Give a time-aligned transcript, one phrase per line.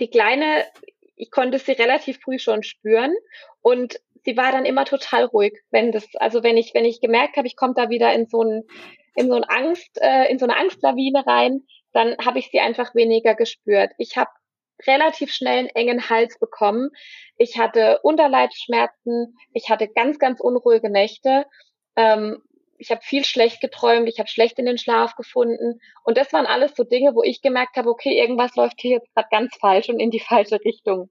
[0.00, 0.64] die Kleine,
[1.16, 3.14] ich konnte sie relativ früh schon spüren
[3.60, 7.36] und sie war dann immer total ruhig, wenn das, also wenn ich, wenn ich gemerkt
[7.36, 8.62] habe, ich komme da wieder in so ein,
[9.14, 12.94] in so ein Angst, äh, in so eine Angstlawine rein, dann habe ich sie einfach
[12.94, 13.92] weniger gespürt.
[13.98, 14.30] Ich habe
[14.86, 16.90] relativ schnell einen engen Hals bekommen.
[17.36, 21.46] Ich hatte Unterleibsschmerzen, ich hatte ganz, ganz unruhige Nächte.
[21.96, 22.42] Ähm,
[22.78, 25.80] ich habe viel schlecht geträumt, ich habe schlecht in den Schlaf gefunden.
[26.04, 29.12] Und das waren alles so Dinge, wo ich gemerkt habe, okay, irgendwas läuft hier jetzt
[29.14, 31.10] gerade ganz falsch und in die falsche Richtung.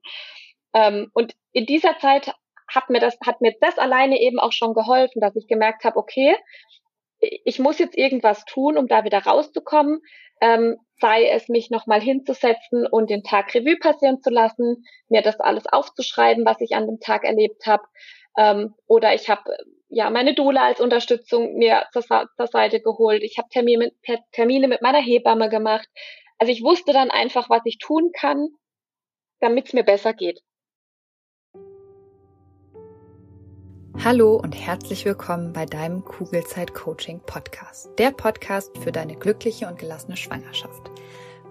[0.74, 2.32] Ähm, und in dieser Zeit
[2.68, 5.96] hat mir das, hat mir das alleine eben auch schon geholfen, dass ich gemerkt habe,
[5.96, 6.36] okay,
[7.20, 10.00] ich muss jetzt irgendwas tun, um da wieder rauszukommen.
[10.40, 15.40] Ähm, sei es mich nochmal hinzusetzen und den Tag Revue passieren zu lassen, mir das
[15.40, 17.82] alles aufzuschreiben, was ich an dem Tag erlebt habe.
[18.36, 19.42] Ähm, oder ich habe
[19.88, 23.22] ja meine Doula als Unterstützung mir zur, zur Seite geholt.
[23.22, 23.92] Ich habe Termine,
[24.32, 25.88] Termine mit meiner Hebamme gemacht.
[26.38, 28.48] Also ich wusste dann einfach, was ich tun kann,
[29.40, 30.40] damit es mir besser geht.
[34.04, 37.90] Hallo und herzlich willkommen bei deinem Kugelzeit Coaching Podcast.
[37.98, 40.92] Der Podcast für deine glückliche und gelassene Schwangerschaft.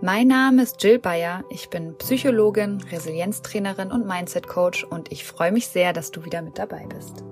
[0.02, 1.44] Mein Name ist Jill Bayer.
[1.50, 6.42] Ich bin Psychologin, Resilienztrainerin und Mindset Coach und ich freue mich sehr, dass du wieder
[6.42, 7.26] mit dabei bist.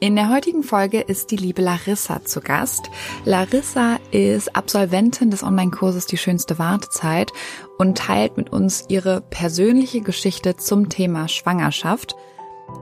[0.00, 2.88] In der heutigen Folge ist die liebe Larissa zu Gast.
[3.26, 7.30] Larissa ist Absolventin des Online-Kurses Die schönste Wartezeit
[7.76, 12.16] und teilt mit uns ihre persönliche Geschichte zum Thema Schwangerschaft–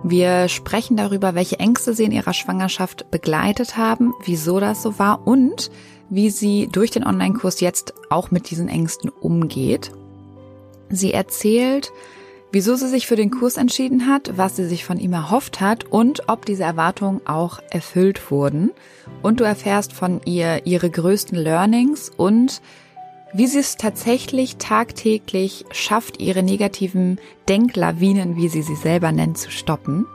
[0.02, 5.26] wir sprechen darüber, welche Ängste sie in ihrer Schwangerschaft begleitet haben, wieso das so war
[5.26, 5.70] und
[6.08, 9.92] wie sie durch den Online-Kurs jetzt auch mit diesen Ängsten umgeht.
[10.88, 11.92] Sie erzählt,
[12.52, 15.84] wieso sie sich für den Kurs entschieden hat, was sie sich von ihm erhofft hat
[15.84, 18.72] und ob diese Erwartungen auch erfüllt wurden.
[19.22, 22.60] Und du erfährst von ihr ihre größten Learnings und
[23.32, 29.50] wie sie es tatsächlich tagtäglich schafft, ihre negativen Denklawinen, wie sie sie selber nennt, zu
[29.50, 30.06] stoppen.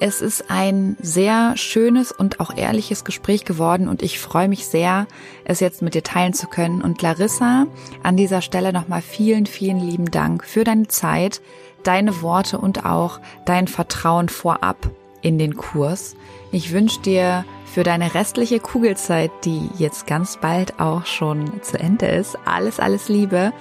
[0.00, 5.06] Es ist ein sehr schönes und auch ehrliches Gespräch geworden und ich freue mich sehr,
[5.44, 6.82] es jetzt mit dir teilen zu können.
[6.82, 7.68] Und Larissa,
[8.02, 11.40] an dieser Stelle nochmal vielen, vielen lieben Dank für deine Zeit,
[11.84, 14.90] deine Worte und auch dein Vertrauen vorab
[15.20, 16.16] in den Kurs.
[16.50, 22.06] Ich wünsche dir für deine restliche Kugelzeit, die jetzt ganz bald auch schon zu Ende
[22.06, 23.54] ist, alles, alles Liebe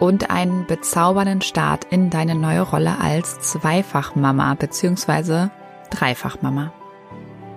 [0.00, 5.50] und einen bezaubernden Start in deine neue Rolle als Zweifachmama bzw.
[5.90, 6.72] Dreifachmama.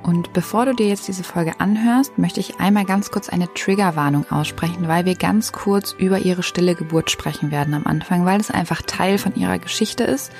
[0.03, 4.29] Und bevor du dir jetzt diese Folge anhörst, möchte ich einmal ganz kurz eine Triggerwarnung
[4.29, 8.51] aussprechen, weil wir ganz kurz über ihre stille Geburt sprechen werden am Anfang, weil es
[8.51, 10.31] einfach Teil von ihrer Geschichte ist.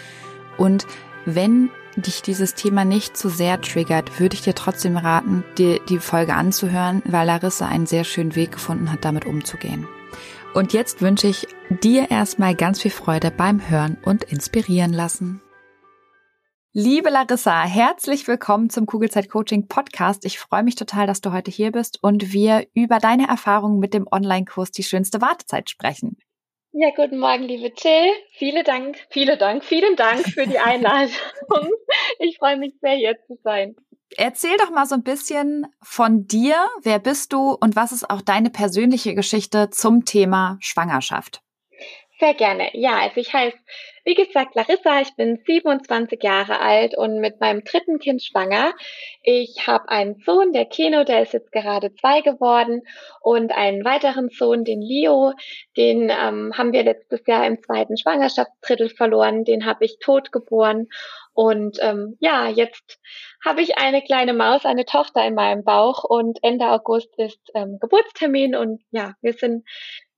[0.57, 0.85] Und
[1.25, 1.71] wenn
[2.01, 6.35] dich dieses Thema nicht zu sehr triggert, würde ich dir trotzdem raten, dir die Folge
[6.35, 9.87] anzuhören, weil Larissa einen sehr schönen Weg gefunden hat, damit umzugehen.
[10.53, 11.47] Und jetzt wünsche ich
[11.83, 15.41] dir erstmal ganz viel Freude beim Hören und inspirieren lassen.
[16.73, 20.25] Liebe Larissa, herzlich willkommen zum Kugelzeit Coaching Podcast.
[20.25, 23.95] Ich freue mich total, dass du heute hier bist und wir über deine Erfahrungen mit
[23.95, 26.17] dem Online-Kurs Die schönste Wartezeit sprechen.
[26.79, 28.11] Ja, guten Morgen, liebe Jill.
[28.33, 31.09] Vielen Dank, vielen Dank, vielen Dank für die Einladung.
[32.19, 33.75] ich freue mich sehr, hier zu sein.
[34.15, 36.55] Erzähl doch mal so ein bisschen von dir.
[36.83, 41.41] Wer bist du und was ist auch deine persönliche Geschichte zum Thema Schwangerschaft?
[42.19, 42.71] Sehr gerne.
[42.73, 43.57] Ja, also ich heiße,
[44.03, 45.01] wie gesagt, Larissa.
[45.01, 48.73] Ich bin 27 Jahre alt und mit meinem dritten Kind schwanger.
[49.21, 52.81] Ich habe einen Sohn, der Keno, der ist jetzt gerade zwei geworden
[53.21, 55.33] und einen weiteren Sohn, den Leo.
[55.75, 59.43] Den ähm, haben wir letztes Jahr im zweiten Schwangerschaftsdrittel verloren.
[59.43, 60.87] Den habe ich tot geboren.
[61.33, 62.99] Und ähm, ja, jetzt
[63.45, 67.77] habe ich eine kleine Maus, eine Tochter in meinem Bauch und Ende August ist ähm,
[67.79, 69.63] Geburtstermin und ja, wir sind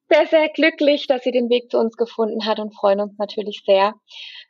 [0.10, 3.62] sehr, sehr glücklich, dass sie den Weg zu uns gefunden hat und freuen uns natürlich
[3.66, 3.94] sehr,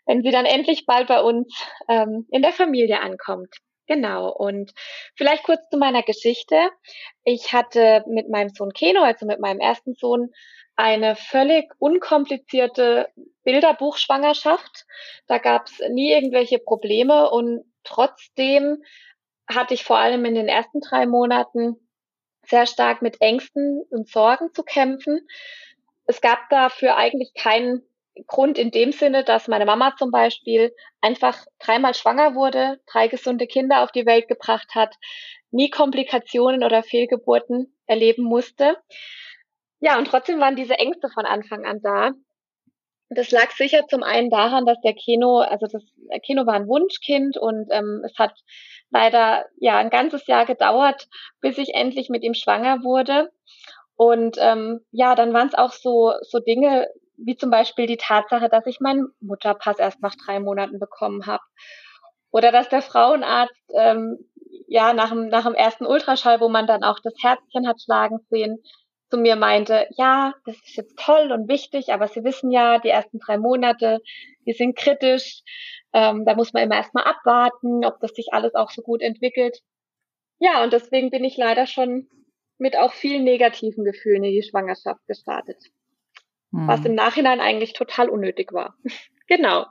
[0.06, 1.54] wenn sie dann endlich bald bei uns
[1.88, 3.54] ähm, in der Familie ankommt.
[3.88, 4.32] Genau.
[4.32, 4.72] Und
[5.16, 6.70] vielleicht kurz zu meiner Geschichte.
[7.24, 10.30] Ich hatte mit meinem Sohn Keno, also mit meinem ersten Sohn,
[10.76, 13.10] eine völlig unkomplizierte
[13.44, 14.86] Bilderbuchschwangerschaft.
[15.28, 18.84] Da gab es nie irgendwelche Probleme und trotzdem
[19.50, 21.89] hatte ich vor allem in den ersten drei Monaten
[22.50, 25.28] sehr stark mit Ängsten und Sorgen zu kämpfen.
[26.06, 27.84] Es gab dafür eigentlich keinen
[28.28, 33.48] Grund in dem Sinne, dass meine Mama zum Beispiel einfach dreimal schwanger wurde, drei gesunde
[33.48, 34.96] Kinder auf die Welt gebracht hat,
[35.52, 38.78] nie Komplikationen oder Fehlgeburten erleben musste.
[39.80, 42.12] Ja, und trotzdem waren diese Ängste von Anfang an da.
[43.10, 45.84] Das lag sicher zum einen daran, dass der Kino, also das
[46.24, 48.34] Kino war ein Wunschkind und ähm, es hat
[48.92, 51.08] leider ja ein ganzes Jahr gedauert,
[51.42, 53.32] bis ich endlich mit ihm schwanger wurde.
[53.96, 58.48] Und ähm, ja, dann waren es auch so so Dinge wie zum Beispiel die Tatsache,
[58.48, 61.44] dass ich meinen Mutterpass erst nach drei Monaten bekommen habe.
[62.32, 64.20] Oder dass der Frauenarzt ähm,
[64.68, 68.20] ja nach dem, nach dem ersten Ultraschall, wo man dann auch das Herzchen hat schlagen
[68.30, 68.64] sehen,
[69.10, 72.90] zu mir meinte, ja, das ist jetzt toll und wichtig, aber Sie wissen ja, die
[72.90, 74.00] ersten drei Monate,
[74.46, 75.42] die sind kritisch.
[75.94, 79.60] Ähm, da muss man immer erstmal abwarten, ob das sich alles auch so gut entwickelt.
[80.40, 82.08] Ja, und deswegen bin ich leider schon
[82.58, 85.58] mit auch vielen negativen Gefühlen in die Schwangerschaft gestartet.
[86.52, 86.68] Hm.
[86.68, 88.76] Was im Nachhinein eigentlich total unnötig war.
[89.28, 89.66] genau.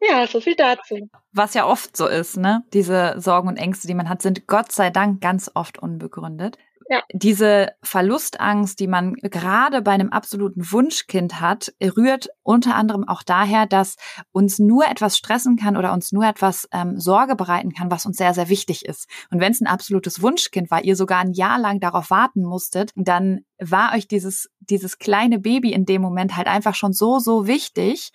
[0.00, 1.08] Ja, so viel dazu.
[1.32, 2.62] Was ja oft so ist, ne?
[2.72, 6.58] Diese Sorgen und Ängste, die man hat, sind Gott sei Dank ganz oft unbegründet.
[6.88, 7.02] Ja.
[7.12, 13.66] Diese Verlustangst, die man gerade bei einem absoluten Wunschkind hat, rührt unter anderem auch daher,
[13.66, 13.96] dass
[14.32, 18.18] uns nur etwas stressen kann oder uns nur etwas ähm, Sorge bereiten kann, was uns
[18.18, 19.08] sehr, sehr wichtig ist.
[19.30, 22.90] Und wenn es ein absolutes Wunschkind war, ihr sogar ein Jahr lang darauf warten musstet,
[22.96, 27.46] dann war euch dieses, dieses kleine Baby in dem Moment halt einfach schon so, so
[27.46, 28.10] wichtig,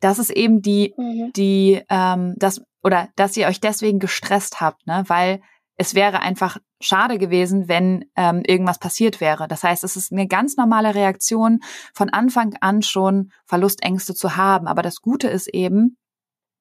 [0.00, 1.32] dass es eben die, mhm.
[1.34, 5.04] die, ähm, das, oder dass ihr euch deswegen gestresst habt, ne?
[5.06, 5.40] Weil
[5.76, 9.48] es wäre einfach schade gewesen, wenn ähm, irgendwas passiert wäre.
[9.48, 11.60] Das heißt, es ist eine ganz normale Reaktion,
[11.94, 14.66] von Anfang an schon Verlustängste zu haben.
[14.66, 15.96] Aber das Gute ist eben,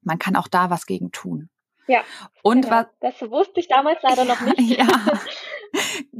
[0.01, 1.49] man kann auch da was gegen tun.
[1.87, 2.01] Ja.
[2.41, 2.77] Und genau.
[2.77, 2.87] was?
[3.01, 4.77] Das wusste ich damals leider noch nicht.
[4.77, 4.87] ja.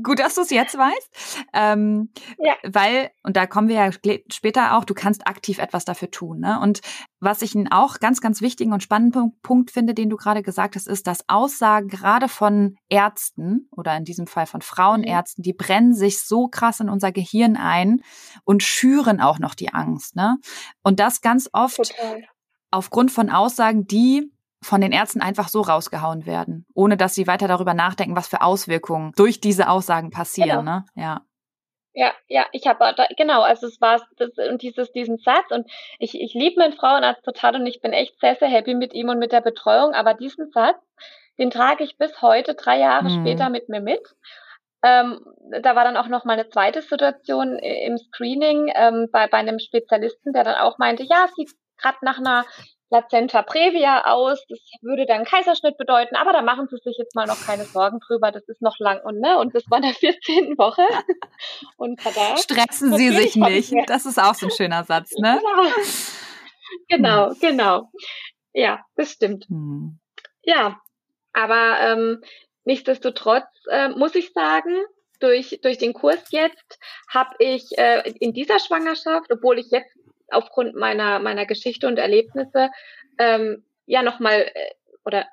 [0.03, 1.45] Gut, dass du es jetzt weißt.
[1.53, 2.55] Ähm, ja.
[2.63, 3.91] Weil, und da kommen wir ja
[4.31, 6.39] später auch, du kannst aktiv etwas dafür tun.
[6.39, 6.59] Ne?
[6.59, 6.81] Und
[7.19, 10.75] was ich einen auch ganz, ganz wichtigen und spannenden Punkt finde, den du gerade gesagt
[10.75, 15.43] hast, ist, dass Aussagen gerade von Ärzten oder in diesem Fall von Frauenärzten, mhm.
[15.43, 18.01] die brennen sich so krass in unser Gehirn ein
[18.43, 20.15] und schüren auch noch die Angst.
[20.15, 20.37] Ne?
[20.81, 22.23] Und das ganz oft Total.
[22.71, 24.32] aufgrund von Aussagen, die
[24.63, 28.41] von den Ärzten einfach so rausgehauen werden, ohne dass sie weiter darüber nachdenken, was für
[28.41, 30.65] Auswirkungen durch diese Aussagen passieren.
[30.65, 30.79] Genau.
[30.79, 30.85] Ne?
[30.95, 31.21] Ja.
[31.95, 35.69] Ja, ja, ich habe genau, also es war das, und dieses diesen Satz und
[35.99, 39.09] ich ich liebe meinen Frauenarzt total und ich bin echt sehr sehr happy mit ihm
[39.09, 40.77] und mit der Betreuung, aber diesen Satz,
[41.37, 43.21] den trage ich bis heute drei Jahre mhm.
[43.21, 44.01] später mit mir mit.
[44.83, 45.23] Ähm,
[45.61, 49.59] da war dann auch noch mal eine zweite Situation im Screening ähm, bei bei einem
[49.59, 52.43] Spezialisten, der dann auch meinte, ja, sieht gerade nach einer
[52.93, 54.45] Plazenta previa aus.
[54.49, 57.99] Das würde dann Kaiserschnitt bedeuten, aber da machen Sie sich jetzt mal noch keine Sorgen
[57.99, 58.31] drüber.
[58.31, 60.57] Das ist noch lang und ne und das war in der 14.
[60.59, 60.83] Woche.
[61.77, 63.73] Und tada, stressen Sie sich nicht.
[63.87, 65.41] Das ist auch so ein schöner Satz, ne?
[66.87, 67.33] Genau, genau.
[67.41, 67.89] genau.
[68.53, 69.45] Ja, das stimmt.
[69.45, 69.99] Hm.
[70.43, 70.79] Ja,
[71.33, 72.21] aber ähm,
[72.63, 74.83] nichtsdestotrotz äh, muss ich sagen,
[75.19, 76.79] durch, durch den Kurs jetzt
[77.09, 79.95] habe ich äh, in dieser Schwangerschaft, obwohl ich jetzt
[80.29, 82.69] aufgrund meiner, meiner Geschichte und Erlebnisse
[83.19, 84.71] ähm, ja nochmal äh,
[85.05, 85.25] oder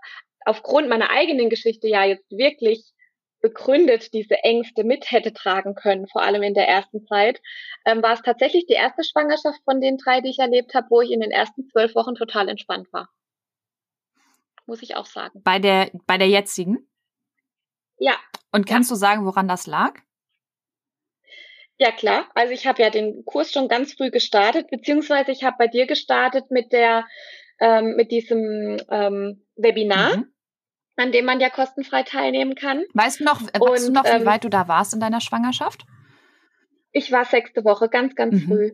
[0.45, 2.93] aufgrund meiner eigenen Geschichte ja jetzt wirklich
[3.41, 7.41] begründet diese Ängste mit hätte tragen können, vor allem in der ersten Zeit,
[7.87, 11.01] ähm, war es tatsächlich die erste Schwangerschaft von den drei, die ich erlebt habe, wo
[11.01, 13.09] ich in den ersten zwölf Wochen total entspannt war.
[14.67, 15.41] Muss ich auch sagen.
[15.43, 16.87] Bei der, bei der jetzigen?
[17.99, 18.17] Ja.
[18.53, 18.95] Und kannst ja.
[18.95, 20.01] du sagen, woran das lag?
[21.81, 25.57] Ja klar, also ich habe ja den Kurs schon ganz früh gestartet, beziehungsweise ich habe
[25.59, 27.07] bei dir gestartet mit der
[27.59, 30.33] ähm, mit diesem ähm, Webinar, mhm.
[30.97, 32.85] an dem man ja kostenfrei teilnehmen kann.
[32.93, 35.23] Weißt du noch, weißt Und, du noch, wie ähm, weit du da warst in deiner
[35.23, 35.87] Schwangerschaft?
[36.93, 38.47] Ich war sechste Woche, ganz, ganz mhm.
[38.47, 38.73] früh.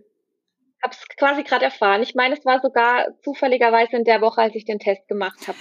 [0.83, 2.03] Hab's quasi gerade erfahren.
[2.03, 5.59] Ich meine, es war sogar zufälligerweise in der Woche, als ich den Test gemacht habe.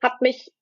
[0.00, 0.52] Hab mich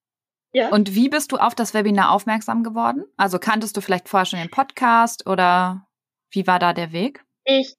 [0.53, 0.71] ja.
[0.71, 3.05] Und wie bist du auf das Webinar aufmerksam geworden?
[3.19, 5.87] Also kanntest du vielleicht vorher schon den Podcast oder
[6.31, 7.25] wie war da der Weg?
[7.45, 7.75] Ich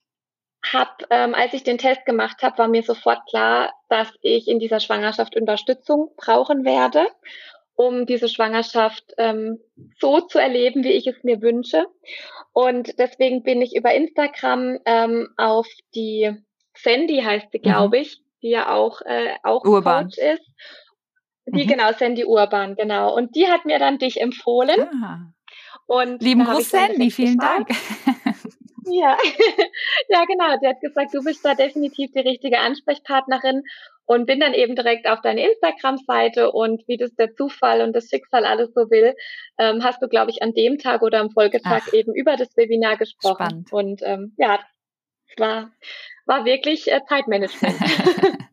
[0.71, 4.59] habe, ähm, als ich den Test gemacht habe, war mir sofort klar, dass ich in
[4.59, 7.07] dieser Schwangerschaft Unterstützung brauchen werde,
[7.73, 9.59] um diese Schwangerschaft ähm,
[9.99, 11.87] so zu erleben, wie ich es mir wünsche.
[12.53, 16.31] Und deswegen bin ich über Instagram ähm, auf die
[16.77, 18.03] Sandy heißt sie, glaube mhm.
[18.03, 20.05] ich, die ja auch äh, auch Urban.
[20.05, 20.45] Coach ist.
[21.47, 21.67] Die mhm.
[21.67, 23.15] genau, Sandy Urban, genau.
[23.15, 24.79] Und die hat mir dann dich empfohlen.
[25.03, 25.33] Ah.
[25.87, 27.69] Und Lieben Gruß, Sandy, vielen Dank.
[28.85, 29.17] Ja,
[30.09, 30.57] ja, genau.
[30.61, 33.63] Der hat gesagt, du bist da definitiv die richtige Ansprechpartnerin
[34.05, 38.09] und bin dann eben direkt auf deine Instagram-Seite und wie das der Zufall und das
[38.09, 39.15] Schicksal alles so will,
[39.57, 42.55] ähm, hast du, glaube ich, an dem Tag oder am Folgetag Ach, eben über das
[42.57, 43.65] Webinar gesprochen.
[43.67, 43.71] Spannend.
[43.73, 44.59] Und ähm, ja,
[45.27, 45.71] es war,
[46.25, 47.75] war wirklich äh, Zeitmanagement.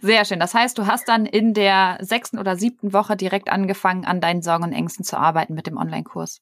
[0.00, 0.38] Sehr schön.
[0.40, 4.42] Das heißt, du hast dann in der sechsten oder siebten Woche direkt angefangen, an deinen
[4.42, 6.40] Sorgen und Ängsten zu arbeiten mit dem Online-Kurs.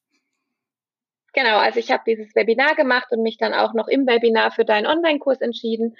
[1.37, 4.64] Genau, also ich habe dieses Webinar gemacht und mich dann auch noch im Webinar für
[4.64, 5.95] deinen Online-Kurs entschieden,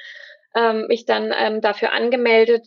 [0.55, 2.67] ähm, mich dann ähm, dafür angemeldet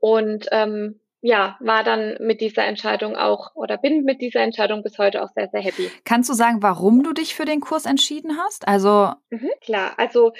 [0.00, 4.98] und ähm, ja, war dann mit dieser Entscheidung auch oder bin mit dieser Entscheidung bis
[4.98, 5.92] heute auch sehr, sehr happy.
[6.04, 8.66] Kannst du sagen, warum du dich für den Kurs entschieden hast?
[8.66, 10.32] Also mhm, klar, also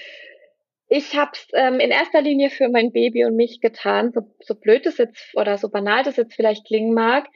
[0.91, 4.55] Ich habe es ähm, in erster Linie für mein Baby und mich getan, so, so
[4.55, 7.27] blöd es jetzt oder so banal das jetzt vielleicht klingen mag.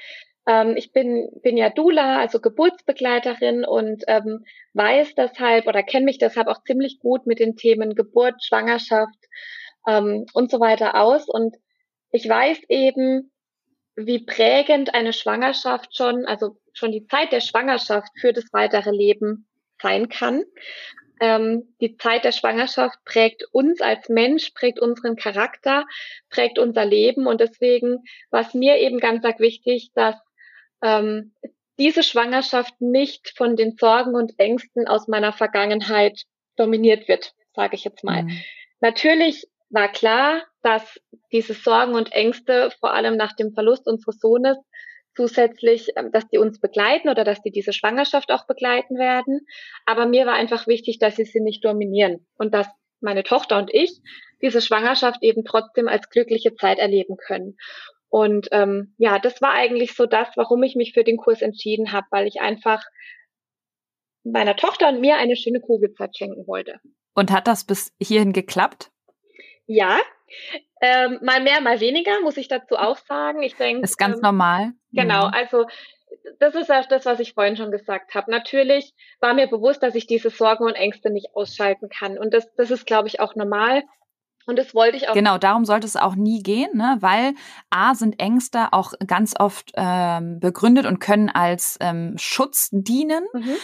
[0.47, 4.45] Ähm, ich bin, bin ja Dula, also Geburtsbegleiterin und ähm,
[4.75, 9.19] weiß deshalb oder kenne mich deshalb auch ziemlich gut mit den Themen Geburt, Schwangerschaft
[9.87, 11.29] ähm, und so weiter aus.
[11.29, 11.57] Und
[12.11, 13.31] ich weiß eben,
[13.95, 19.47] wie prägend eine Schwangerschaft schon, also schon die Zeit der Schwangerschaft für das weitere Leben
[19.81, 20.45] sein kann.
[21.21, 25.85] Ähm, die Zeit der Schwangerschaft prägt uns als Mensch, prägt unseren Charakter,
[26.31, 27.27] prägt unser Leben.
[27.27, 27.99] Und deswegen
[28.31, 30.17] war es mir eben ganz arg wichtig, dass
[30.83, 31.35] ähm,
[31.79, 36.23] diese Schwangerschaft nicht von den Sorgen und Ängsten aus meiner Vergangenheit
[36.57, 38.25] dominiert wird, sage ich jetzt mal.
[38.25, 38.39] Mhm.
[38.81, 41.01] Natürlich war klar, dass
[41.33, 44.59] diese Sorgen und Ängste vor allem nach dem Verlust unseres Sohnes
[45.15, 49.47] zusätzlich, ähm, dass die uns begleiten oder dass die diese Schwangerschaft auch begleiten werden.
[49.87, 52.69] Aber mir war einfach wichtig, dass sie sie nicht dominieren und dass
[53.01, 54.01] meine Tochter und ich
[54.41, 57.57] diese Schwangerschaft eben trotzdem als glückliche Zeit erleben können.
[58.12, 61.92] Und ähm, ja, das war eigentlich so das, warum ich mich für den Kurs entschieden
[61.92, 62.85] habe, weil ich einfach
[64.23, 66.78] meiner Tochter und mir eine schöne Kugelzeit schenken wollte.
[67.14, 68.90] Und hat das bis hierhin geklappt?
[69.64, 69.99] Ja,
[70.83, 73.42] ähm, mal mehr, mal weniger, muss ich dazu auch sagen.
[73.42, 73.83] Ich denke.
[73.83, 74.73] Ist ganz ähm, normal.
[74.92, 75.33] Genau, mhm.
[75.33, 75.64] also
[76.38, 78.31] das ist auch das, was ich vorhin schon gesagt habe.
[78.31, 82.19] Natürlich war mir bewusst, dass ich diese Sorgen und Ängste nicht ausschalten kann.
[82.19, 83.85] Und das, das ist, glaube ich, auch normal.
[84.47, 85.15] Und das wollte ich auch.
[85.15, 86.97] Genau, darum sollte es auch nie gehen, ne?
[87.01, 87.35] weil
[87.71, 93.25] A sind Ängste auch ganz oft ähm, begründet und können als ähm, Schutz dienen.
[93.33, 93.55] Mhm.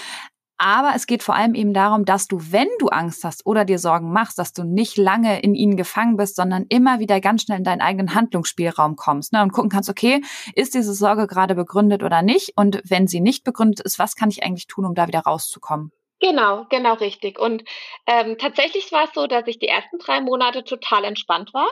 [0.60, 3.78] Aber es geht vor allem eben darum, dass du, wenn du Angst hast oder dir
[3.78, 7.58] Sorgen machst, dass du nicht lange in ihnen gefangen bist, sondern immer wieder ganz schnell
[7.58, 10.20] in deinen eigenen Handlungsspielraum kommst ne, und gucken kannst, okay,
[10.56, 12.54] ist diese Sorge gerade begründet oder nicht?
[12.56, 15.92] Und wenn sie nicht begründet ist, was kann ich eigentlich tun, um da wieder rauszukommen?
[16.20, 17.38] Genau, genau richtig.
[17.38, 17.62] Und
[18.06, 21.70] ähm, tatsächlich war es so, dass ich die ersten drei Monate total entspannt war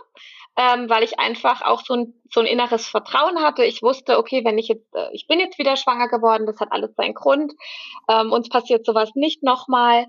[0.59, 3.65] ähm, weil ich einfach auch so ein, so ein inneres Vertrauen hatte.
[3.65, 6.73] Ich wusste, okay, wenn ich jetzt, äh, ich bin jetzt wieder schwanger geworden, das hat
[6.73, 7.53] alles seinen Grund.
[8.11, 10.07] Ähm, uns passiert sowas nicht nochmal.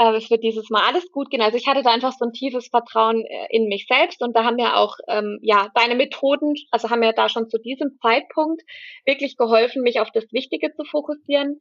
[0.00, 1.42] Äh, es wird dieses Mal alles gut gehen.
[1.42, 4.44] Also ich hatte da einfach so ein tiefes Vertrauen äh, in mich selbst und da
[4.44, 8.62] haben ja auch, ähm, ja, deine Methoden, also haben ja da schon zu diesem Zeitpunkt
[9.04, 11.60] wirklich geholfen, mich auf das Wichtige zu fokussieren.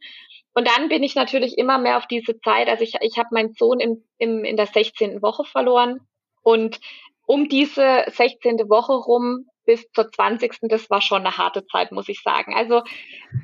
[0.53, 3.53] Und dann bin ich natürlich immer mehr auf diese Zeit, also ich, ich habe meinen
[3.53, 5.21] Sohn im, im, in der 16.
[5.21, 5.99] Woche verloren.
[6.41, 6.79] Und
[7.27, 8.69] um diese 16.
[8.69, 10.57] Woche rum bis zur 20.
[10.63, 12.55] Das war schon eine harte Zeit, muss ich sagen.
[12.55, 12.81] Also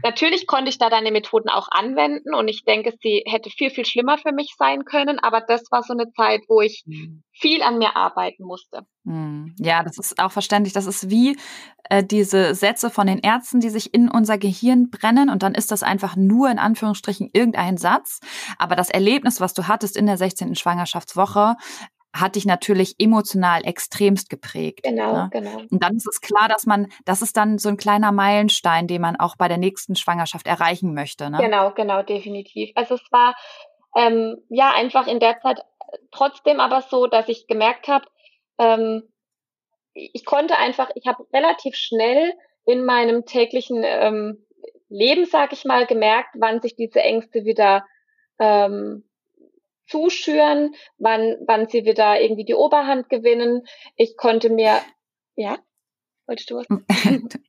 [0.01, 3.85] natürlich konnte ich da deine Methoden auch anwenden und ich denke, sie hätte viel, viel
[3.85, 7.21] schlimmer für mich sein können, aber das war so eine Zeit, wo ich mhm.
[7.31, 8.87] viel an mir arbeiten musste.
[9.03, 9.53] Mhm.
[9.59, 10.73] Ja, das ist auch verständlich.
[10.73, 11.37] Das ist wie
[11.91, 15.71] äh, diese Sätze von den Ärzten, die sich in unser Gehirn brennen und dann ist
[15.71, 18.19] das einfach nur in Anführungsstrichen irgendein Satz.
[18.57, 20.55] Aber das Erlebnis, was du hattest in der 16.
[20.55, 21.55] Schwangerschaftswoche,
[22.15, 24.83] hat dich natürlich emotional extremst geprägt.
[24.83, 25.29] Genau, ne?
[25.31, 25.57] genau.
[25.69, 29.01] Und dann ist es klar, dass man, das ist dann so ein kleiner Meilenstein, den
[29.01, 31.29] man auch bei der nächsten Schwangerschaft erreichen möchte.
[31.29, 31.37] Ne?
[31.39, 32.71] Genau, genau, definitiv.
[32.75, 33.35] Also es war
[33.95, 35.59] ähm, ja einfach in der Zeit
[36.11, 38.05] trotzdem aber so, dass ich gemerkt habe,
[38.57, 39.03] ähm,
[39.93, 42.33] ich konnte einfach, ich habe relativ schnell
[42.65, 44.45] in meinem täglichen ähm,
[44.89, 47.85] Leben, sag ich mal, gemerkt, wann sich diese Ängste wieder
[48.39, 49.07] ähm,
[49.87, 53.63] zuschüren, wann, wann sie wieder irgendwie die Oberhand gewinnen.
[53.95, 54.79] Ich konnte mir,
[55.35, 55.57] ja,
[56.27, 56.67] wolltest du was?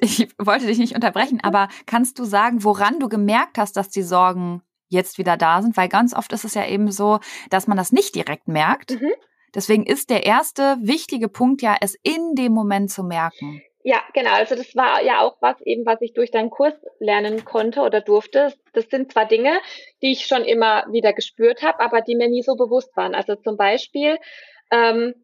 [0.00, 4.02] ich wollte dich nicht unterbrechen, aber kannst du sagen, woran du gemerkt hast, dass die
[4.02, 5.76] Sorgen jetzt wieder da sind?
[5.76, 7.20] Weil ganz oft ist es ja eben so,
[7.50, 9.00] dass man das nicht direkt merkt.
[9.00, 9.12] Mhm.
[9.54, 13.60] Deswegen ist der erste wichtige Punkt ja, es in dem Moment zu merken.
[13.84, 14.30] Ja, genau.
[14.32, 18.00] Also das war ja auch was eben, was ich durch deinen Kurs lernen konnte oder
[18.00, 18.54] durfte.
[18.72, 19.58] Das sind zwar Dinge,
[20.02, 23.14] die ich schon immer wieder gespürt habe, aber die mir nie so bewusst waren.
[23.14, 24.18] Also zum Beispiel
[24.70, 25.14] ähm,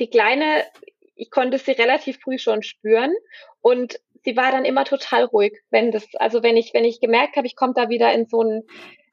[0.00, 0.64] die kleine,
[1.14, 3.12] ich konnte sie relativ früh schon spüren
[3.60, 7.36] und sie war dann immer total ruhig, wenn das, also wenn ich, wenn ich gemerkt
[7.36, 8.62] habe, ich komme da wieder in so ein,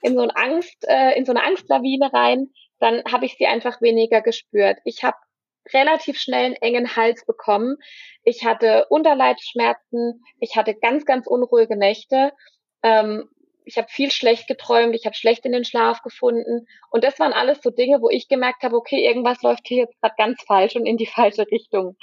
[0.02, 2.50] in so ein Angst, äh, in so eine Angstlawine rein,
[2.80, 4.78] dann habe ich sie einfach weniger gespürt.
[4.86, 5.18] Ich habe
[5.74, 7.78] relativ schnell einen engen Hals bekommen.
[8.24, 12.34] Ich hatte Unterleibsschmerzen, ich hatte ganz, ganz unruhige Nächte.
[12.84, 13.30] Ähm,
[13.66, 16.68] ich habe viel schlecht geträumt, ich habe schlecht in den Schlaf gefunden.
[16.90, 20.00] Und das waren alles so Dinge, wo ich gemerkt habe, okay, irgendwas läuft hier jetzt
[20.02, 21.98] gerade ganz falsch und in die falsche Richtung.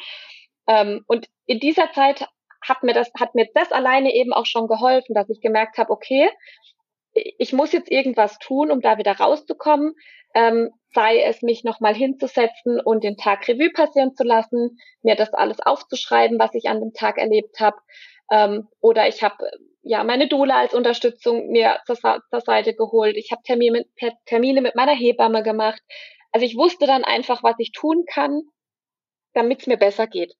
[0.67, 2.27] Ähm, und in dieser Zeit
[2.63, 5.91] hat mir das, hat mir das alleine eben auch schon geholfen, dass ich gemerkt habe,
[5.91, 6.31] okay,
[7.15, 9.95] ich muss jetzt irgendwas tun, um da wieder rauszukommen
[10.35, 15.33] ähm, sei es mich nochmal hinzusetzen und den Tag Revue passieren zu lassen, mir das
[15.33, 17.77] alles aufzuschreiben, was ich an dem Tag erlebt habe.
[18.31, 19.37] Ähm, oder ich habe
[19.83, 23.17] ja meine Doula als Unterstützung mir zur, zur Seite geholt.
[23.17, 23.85] Ich habe Termine,
[24.27, 25.81] Termine mit meiner Hebamme gemacht.
[26.33, 28.43] Also ich wusste dann einfach, was ich tun kann,
[29.35, 30.35] damit es mir besser geht.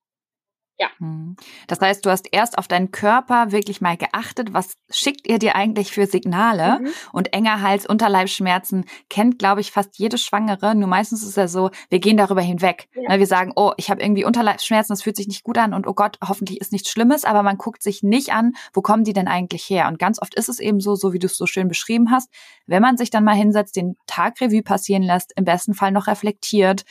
[0.79, 0.89] Ja.
[0.99, 1.37] Hm.
[1.69, 5.55] Das heißt, du hast erst auf deinen Körper wirklich mal geachtet, was schickt ihr dir
[5.55, 6.81] eigentlich für Signale?
[6.81, 6.89] Mhm.
[7.13, 10.75] Und enger Hals, Unterleibsschmerzen kennt, glaube ich, fast jede Schwangere.
[10.75, 12.89] Nur meistens ist es ja so, wir gehen darüber hinweg.
[12.95, 13.11] Ja.
[13.11, 15.87] Ne, wir sagen, oh, ich habe irgendwie Unterleibsschmerzen, das fühlt sich nicht gut an und
[15.87, 19.13] oh Gott, hoffentlich ist nichts Schlimmes, aber man guckt sich nicht an, wo kommen die
[19.13, 19.87] denn eigentlich her?
[19.87, 22.31] Und ganz oft ist es eben so, so wie du es so schön beschrieben hast,
[22.67, 26.09] wenn man sich dann mal hinsetzt, den Tag Revue passieren lässt, im besten Fall noch
[26.09, 26.85] reflektiert,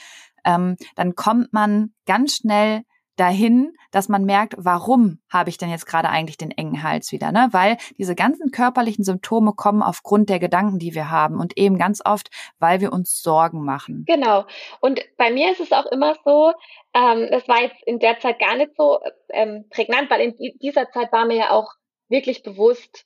[0.46, 2.84] ähm, dann kommt man ganz schnell
[3.16, 7.32] dahin, dass man merkt, warum habe ich denn jetzt gerade eigentlich den engen Hals wieder,
[7.32, 7.50] ne?
[7.52, 12.02] Weil diese ganzen körperlichen Symptome kommen aufgrund der Gedanken, die wir haben und eben ganz
[12.04, 12.30] oft,
[12.60, 14.04] weil wir uns Sorgen machen.
[14.08, 14.46] Genau.
[14.82, 16.54] Und bei mir ist es auch immer so,
[16.94, 20.90] ähm, das war jetzt in der Zeit gar nicht so ähm, prägnant, weil in dieser
[20.92, 21.72] Zeit war mir ja auch
[22.10, 23.06] wirklich bewusst,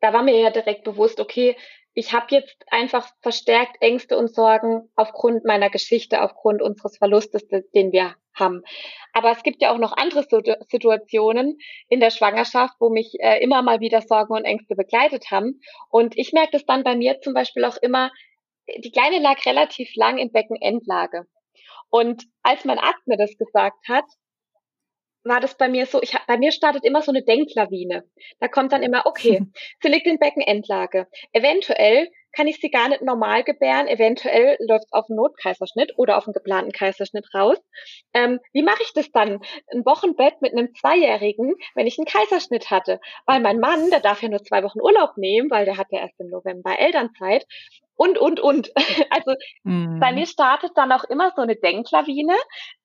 [0.00, 1.56] da war mir ja direkt bewusst, okay,
[1.94, 7.92] ich habe jetzt einfach verstärkt Ängste und Sorgen aufgrund meiner Geschichte, aufgrund unseres Verlustes, den
[7.92, 8.62] wir haben.
[9.12, 10.24] Aber es gibt ja auch noch andere
[10.68, 11.58] Situationen
[11.88, 15.60] in der Schwangerschaft, wo mich äh, immer mal wieder Sorgen und Ängste begleitet haben.
[15.88, 18.10] Und ich merke das dann bei mir zum Beispiel auch immer,
[18.66, 21.26] die Kleine lag relativ lang in Beckenendlage.
[21.90, 24.04] Und als mein Arzt mir das gesagt hat,
[25.24, 28.04] war das bei mir so, ich, bei mir startet immer so eine Denklawine.
[28.40, 29.42] Da kommt dann immer, okay,
[29.82, 31.08] sie liegt in Beckenendlage.
[31.32, 33.86] Eventuell kann ich sie gar nicht normal gebären.
[33.86, 37.58] Eventuell läuft es auf einen Notkaiserschnitt oder auf einen geplanten Kaiserschnitt raus.
[38.12, 39.40] Ähm, wie mache ich das dann?
[39.72, 43.00] Ein Wochenbett mit einem Zweijährigen, wenn ich einen Kaiserschnitt hatte?
[43.26, 46.00] Weil mein Mann, der darf ja nur zwei Wochen Urlaub nehmen, weil der hat ja
[46.00, 47.46] erst im November Elternzeit.
[47.96, 48.72] Und, und, und.
[49.10, 50.00] Also mhm.
[50.00, 52.34] bei mir startet dann auch immer so eine Denklawine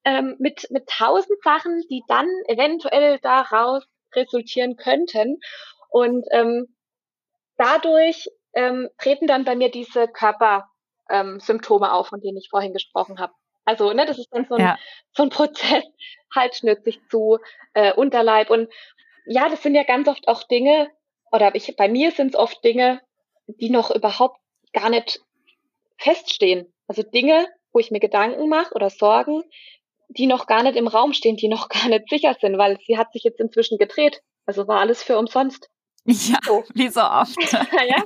[0.03, 5.39] ähm, mit, mit tausend Sachen, die dann eventuell daraus resultieren könnten.
[5.89, 6.75] Und ähm,
[7.57, 8.29] dadurch
[8.59, 13.33] ähm, treten dann bei mir diese Körpersymptome ähm, auf, von denen ich vorhin gesprochen habe.
[13.63, 14.77] Also, ne, das ist dann so ein, ja.
[15.13, 15.83] so ein Prozess,
[16.35, 17.39] Hals schnürt sich zu,
[17.73, 18.49] äh, Unterleib.
[18.49, 18.69] Und
[19.25, 20.89] ja, das sind ja ganz oft auch Dinge,
[21.31, 23.01] oder ich, bei mir sind es oft Dinge,
[23.47, 24.39] die noch überhaupt
[24.73, 25.19] gar nicht
[25.97, 26.73] feststehen.
[26.87, 29.43] Also Dinge, wo ich mir Gedanken mache oder Sorgen,
[30.09, 32.97] die noch gar nicht im Raum stehen, die noch gar nicht sicher sind, weil sie
[32.97, 34.21] hat sich jetzt inzwischen gedreht.
[34.45, 35.69] Also war alles für umsonst.
[36.05, 36.63] Ja, so.
[36.73, 37.35] wie so oft.
[37.53, 38.03] ja.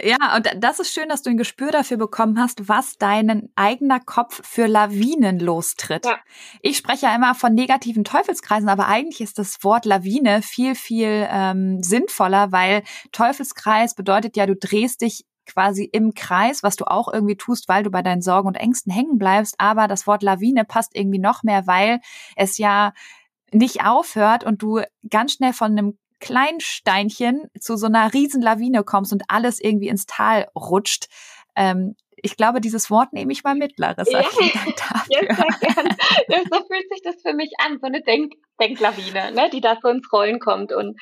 [0.00, 4.00] Ja, und das ist schön, dass du ein Gespür dafür bekommen hast, was deinen eigener
[4.00, 6.06] Kopf für Lawinen lostritt.
[6.06, 6.18] Ja.
[6.62, 11.28] Ich spreche ja immer von negativen Teufelskreisen, aber eigentlich ist das Wort Lawine viel, viel
[11.30, 17.12] ähm, sinnvoller, weil Teufelskreis bedeutet ja, du drehst dich quasi im Kreis, was du auch
[17.12, 19.56] irgendwie tust, weil du bei deinen Sorgen und Ängsten hängen bleibst.
[19.58, 22.00] Aber das Wort Lawine passt irgendwie noch mehr, weil
[22.36, 22.94] es ja
[23.52, 24.80] nicht aufhört und du
[25.10, 30.06] ganz schnell von einem Kleinsteinchen zu so einer riesen Lawine kommst und alles irgendwie ins
[30.06, 31.08] Tal rutscht.
[31.56, 34.20] Ähm, ich glaube, dieses Wort nehme ich mal mit, Larissa.
[34.20, 35.24] Ja, ja sehr
[35.60, 36.46] gern.
[36.50, 39.88] so fühlt sich das für mich an, so eine Denk Denklawine, ne, die da so
[39.88, 40.72] ins Rollen kommt.
[40.72, 40.96] Und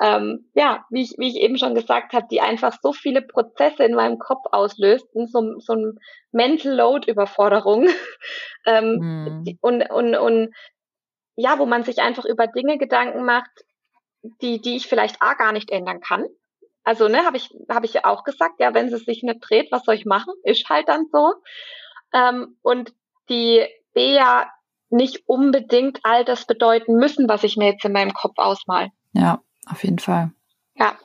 [0.00, 3.84] ähm, ja, wie ich, wie ich eben schon gesagt habe, die einfach so viele Prozesse
[3.84, 5.98] in meinem Kopf auslöst, so, so ein
[6.32, 7.86] Mental Load Überforderung.
[8.66, 9.58] ähm, hm.
[9.60, 10.54] und, und, und
[11.36, 13.50] ja, wo man sich einfach über Dinge Gedanken macht,
[14.40, 16.24] die, die ich vielleicht A gar nicht ändern kann.
[16.82, 19.72] Also, ne, habe ich, habe ich ja auch gesagt, ja, wenn sie sich nicht dreht,
[19.72, 20.34] was soll ich machen?
[20.42, 21.34] Ist halt dann so.
[22.12, 22.92] Ähm, und
[23.28, 24.50] die B ja
[24.90, 28.90] nicht unbedingt all das bedeuten müssen, was ich mir jetzt in meinem Kopf ausmal.
[29.12, 30.30] Ja, auf jeden Fall.
[30.74, 30.96] Ja.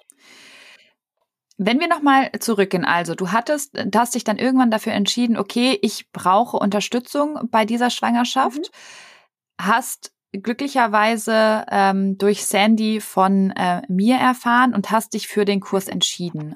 [1.58, 5.78] Wenn wir nochmal zurückgehen, also du hattest, du hast dich dann irgendwann dafür entschieden, okay,
[5.82, 9.66] ich brauche Unterstützung bei dieser Schwangerschaft, mhm.
[9.66, 15.88] hast glücklicherweise ähm, durch Sandy von äh, mir erfahren und hast dich für den Kurs
[15.88, 16.56] entschieden.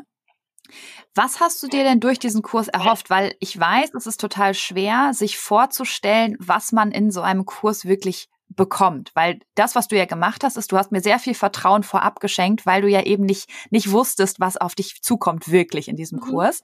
[1.15, 3.09] Was hast du dir denn durch diesen Kurs erhofft?
[3.09, 7.86] Weil ich weiß, es ist total schwer, sich vorzustellen, was man in so einem Kurs
[7.86, 9.12] wirklich bekommt.
[9.13, 12.19] Weil das, was du ja gemacht hast, ist, du hast mir sehr viel Vertrauen vorab
[12.19, 16.19] geschenkt, weil du ja eben nicht, nicht wusstest, was auf dich zukommt wirklich in diesem
[16.19, 16.29] mhm.
[16.29, 16.62] Kurs.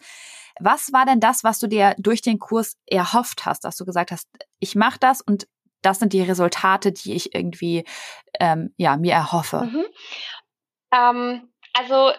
[0.60, 4.12] Was war denn das, was du dir durch den Kurs erhofft hast, dass du gesagt
[4.12, 4.28] hast,
[4.60, 5.48] ich mache das und
[5.82, 7.86] das sind die Resultate, die ich irgendwie
[8.40, 9.62] ähm, ja mir erhoffe.
[9.62, 9.86] Mhm.
[10.94, 12.12] Ähm, also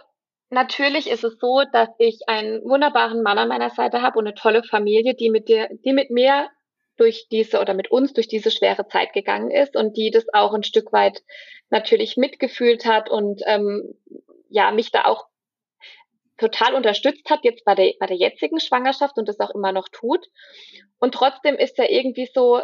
[0.51, 4.35] natürlich ist es so, dass ich einen wunderbaren Mann an meiner Seite habe und eine
[4.35, 6.49] tolle Familie, die mit dir, die mit mir
[6.97, 10.53] durch diese oder mit uns durch diese schwere Zeit gegangen ist und die das auch
[10.53, 11.23] ein Stück weit
[11.71, 13.95] natürlich mitgefühlt hat und ähm,
[14.51, 15.27] ja mich da auch
[16.37, 19.89] total unterstützt hat jetzt bei der bei der jetzigen Schwangerschaft und das auch immer noch
[19.89, 20.27] tut
[20.99, 22.61] und trotzdem ist ja irgendwie so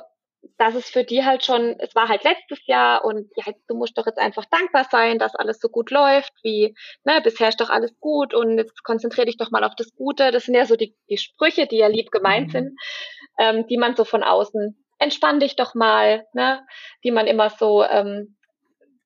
[0.59, 3.97] dass es für die halt schon, es war halt letztes Jahr und ja, du musst
[3.99, 7.71] doch jetzt einfach dankbar sein, dass alles so gut läuft, wie, ne, bisher ist doch
[7.71, 10.31] alles gut und jetzt konzentriere dich doch mal auf das Gute.
[10.31, 12.53] Das sind ja so die, die Sprüche, die ja lieb gemeint mhm.
[12.53, 12.79] sind,
[13.39, 16.67] ähm, die man so von außen, entspann dich doch mal, ne,
[17.05, 18.37] die man immer so ähm,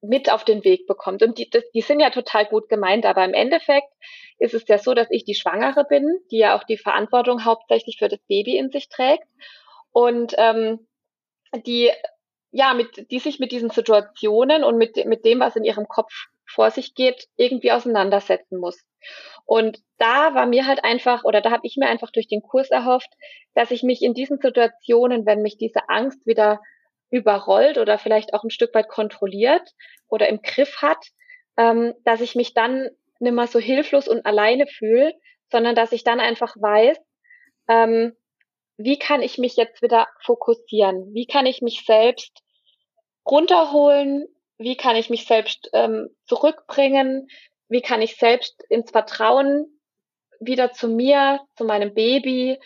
[0.02, 1.22] mit auf den Weg bekommt.
[1.22, 3.92] Und die, das, die sind ja total gut gemeint, aber im Endeffekt
[4.38, 7.98] ist es ja so, dass ich die Schwangere bin, die ja auch die Verantwortung hauptsächlich
[7.98, 9.26] für das Baby in sich trägt.
[9.92, 10.86] Und ähm,
[11.54, 11.90] die
[12.52, 16.12] ja, mit, die sich mit diesen Situationen und mit, mit dem, was in ihrem Kopf
[16.46, 18.84] vor sich geht, irgendwie auseinandersetzen muss.
[19.44, 22.70] Und da war mir halt einfach, oder da habe ich mir einfach durch den Kurs
[22.70, 23.10] erhofft,
[23.54, 26.60] dass ich mich in diesen Situationen, wenn mich diese Angst wieder
[27.10, 29.68] überrollt oder vielleicht auch ein Stück weit kontrolliert
[30.08, 31.04] oder im Griff hat,
[31.56, 35.14] ähm, dass ich mich dann nicht mehr so hilflos und alleine fühle,
[35.50, 36.98] sondern dass ich dann einfach weiß,
[37.68, 38.16] ähm,
[38.82, 41.12] wie kann ich mich jetzt wieder fokussieren?
[41.12, 42.42] Wie kann ich mich selbst
[43.26, 44.26] runterholen?
[44.56, 47.28] Wie kann ich mich selbst ähm, zurückbringen?
[47.68, 49.66] Wie kann ich selbst ins Vertrauen
[50.40, 52.58] wieder zu mir, zu meinem Baby,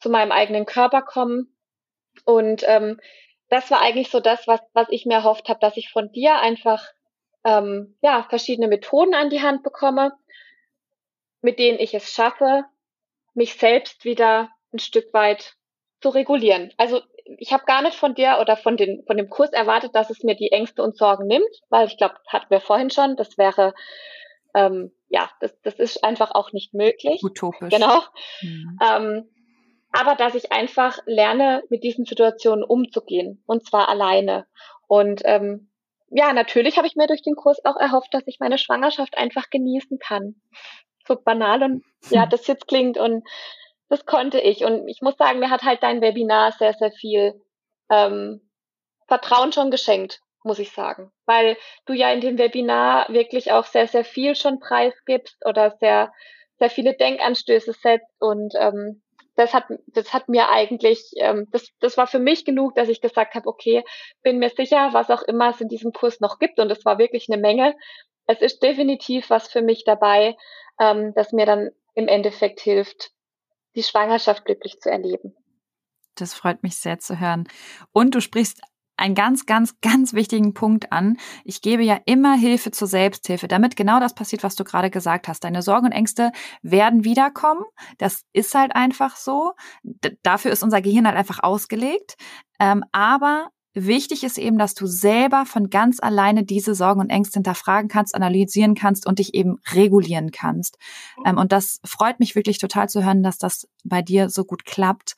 [0.00, 1.54] zu meinem eigenen Körper kommen?
[2.24, 2.98] Und ähm,
[3.48, 6.36] das war eigentlich so das, was, was ich mir erhofft habe, dass ich von dir
[6.40, 6.86] einfach
[7.44, 10.12] ähm, ja, verschiedene Methoden an die Hand bekomme,
[11.42, 12.64] mit denen ich es schaffe,
[13.34, 15.54] mich selbst wieder ein Stück weit
[16.00, 16.72] zu regulieren.
[16.76, 17.00] Also
[17.38, 20.22] ich habe gar nicht von dir oder von, den, von dem Kurs erwartet, dass es
[20.22, 23.74] mir die Ängste und Sorgen nimmt, weil ich glaube, hatten wir vorhin schon, das wäre,
[24.54, 27.22] ähm, ja, das, das ist einfach auch nicht möglich.
[27.22, 27.72] Utopisch.
[27.72, 28.00] Genau.
[28.42, 28.78] Mhm.
[28.84, 29.30] Ähm,
[29.92, 34.46] aber dass ich einfach lerne, mit diesen Situationen umzugehen und zwar alleine.
[34.86, 35.70] Und ähm,
[36.10, 39.50] ja, natürlich habe ich mir durch den Kurs auch erhofft, dass ich meine Schwangerschaft einfach
[39.50, 40.40] genießen kann.
[41.06, 43.24] So banal und ja, das jetzt klingt und
[43.90, 44.64] das konnte ich.
[44.64, 47.42] Und ich muss sagen, mir hat halt dein Webinar sehr, sehr viel
[47.90, 48.40] ähm,
[49.08, 51.10] Vertrauen schon geschenkt, muss ich sagen.
[51.26, 56.12] Weil du ja in dem Webinar wirklich auch sehr, sehr viel schon preisgibst oder sehr,
[56.60, 58.06] sehr viele Denkanstöße setzt.
[58.20, 59.02] Und ähm,
[59.34, 63.00] das hat, das hat mir eigentlich, ähm, das, das war für mich genug, dass ich
[63.00, 63.82] gesagt habe, okay,
[64.22, 66.60] bin mir sicher, was auch immer es in diesem Kurs noch gibt.
[66.60, 67.74] Und es war wirklich eine Menge.
[68.28, 70.36] Es ist definitiv was für mich dabei,
[70.80, 73.10] ähm, das mir dann im Endeffekt hilft,
[73.74, 75.34] die Schwangerschaft glücklich zu erleben.
[76.14, 77.48] Das freut mich sehr zu hören.
[77.92, 78.60] Und du sprichst
[79.00, 81.16] einen ganz, ganz, ganz wichtigen Punkt an.
[81.44, 85.26] Ich gebe ja immer Hilfe zur Selbsthilfe, damit genau das passiert, was du gerade gesagt
[85.26, 85.42] hast.
[85.42, 87.64] Deine Sorgen und Ängste werden wiederkommen.
[87.96, 89.52] Das ist halt einfach so.
[89.82, 92.16] D dafür ist unser Gehirn halt einfach ausgelegt.
[92.58, 97.34] Ähm, aber Wichtig ist eben, dass du selber von ganz alleine diese Sorgen und Ängste
[97.34, 100.76] hinterfragen kannst, analysieren kannst und dich eben regulieren kannst.
[101.24, 104.64] Ähm, und das freut mich wirklich total zu hören, dass das bei dir so gut
[104.64, 105.14] klappt,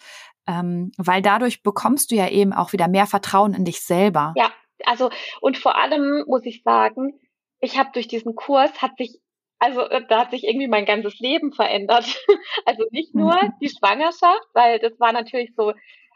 [0.46, 4.34] ähm, weil dadurch bekommst du ja eben auch wieder mehr Vertrauen in dich selber.
[4.36, 4.50] Ja,
[4.84, 5.10] also
[5.40, 7.18] und vor allem muss ich sagen,
[7.60, 9.18] ich habe durch diesen Kurs hat sich
[9.62, 12.04] also äh, da hat sich irgendwie mein ganzes Leben verändert.
[12.66, 15.72] Also nicht nur die Schwangerschaft, weil das war natürlich so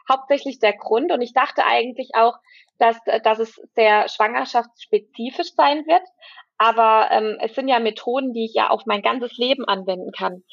[0.09, 1.11] hauptsächlich der Grund.
[1.11, 2.37] Und ich dachte eigentlich auch,
[2.79, 6.03] dass, dass es sehr schwangerschaftsspezifisch sein wird.
[6.57, 10.43] Aber ähm, es sind ja Methoden, die ich ja auf mein ganzes Leben anwenden kann.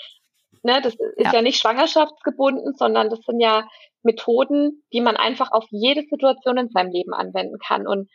[0.63, 1.35] Ne, das ist ja.
[1.35, 3.69] ja nicht schwangerschaftsgebunden, sondern das sind ja
[4.03, 7.87] Methoden, die man einfach auf jede Situation in seinem Leben anwenden kann.
[7.87, 8.11] Und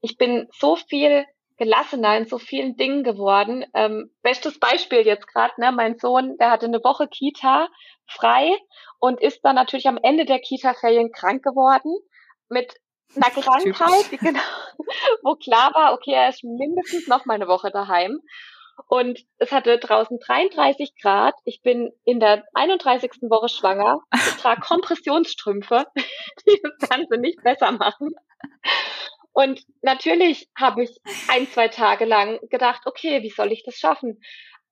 [0.00, 1.26] ich bin so viel
[1.60, 3.64] gelassener in so vielen Dingen geworden.
[3.74, 7.68] Ähm, bestes Beispiel jetzt gerade, ne, mein Sohn, der hatte eine Woche Kita
[8.06, 8.56] frei
[8.98, 11.94] und ist dann natürlich am Ende der Kita-Ferien krank geworden
[12.48, 12.74] mit
[13.14, 14.40] einer Krankheit, genau,
[15.22, 18.20] wo klar war, okay, er ist mindestens noch mal eine Woche daheim.
[18.88, 21.34] Und es hatte draußen 33 Grad.
[21.44, 23.10] Ich bin in der 31.
[23.28, 24.00] Woche schwanger.
[24.14, 25.84] Ich trage Kompressionsstrümpfe,
[26.46, 28.14] die das Ganze nicht besser machen.
[29.32, 30.90] Und natürlich habe ich
[31.28, 34.20] ein, zwei Tage lang gedacht, okay, wie soll ich das schaffen?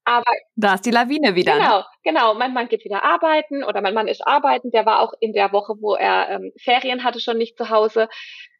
[0.05, 1.55] Aber da ist die Lawine wieder.
[1.55, 1.61] Ne?
[1.61, 1.85] Genau, ne?
[2.03, 2.35] genau.
[2.35, 4.71] Mein Mann geht wieder arbeiten oder mein Mann ist arbeiten.
[4.71, 8.09] Der war auch in der Woche, wo er ähm, Ferien hatte, schon nicht zu Hause.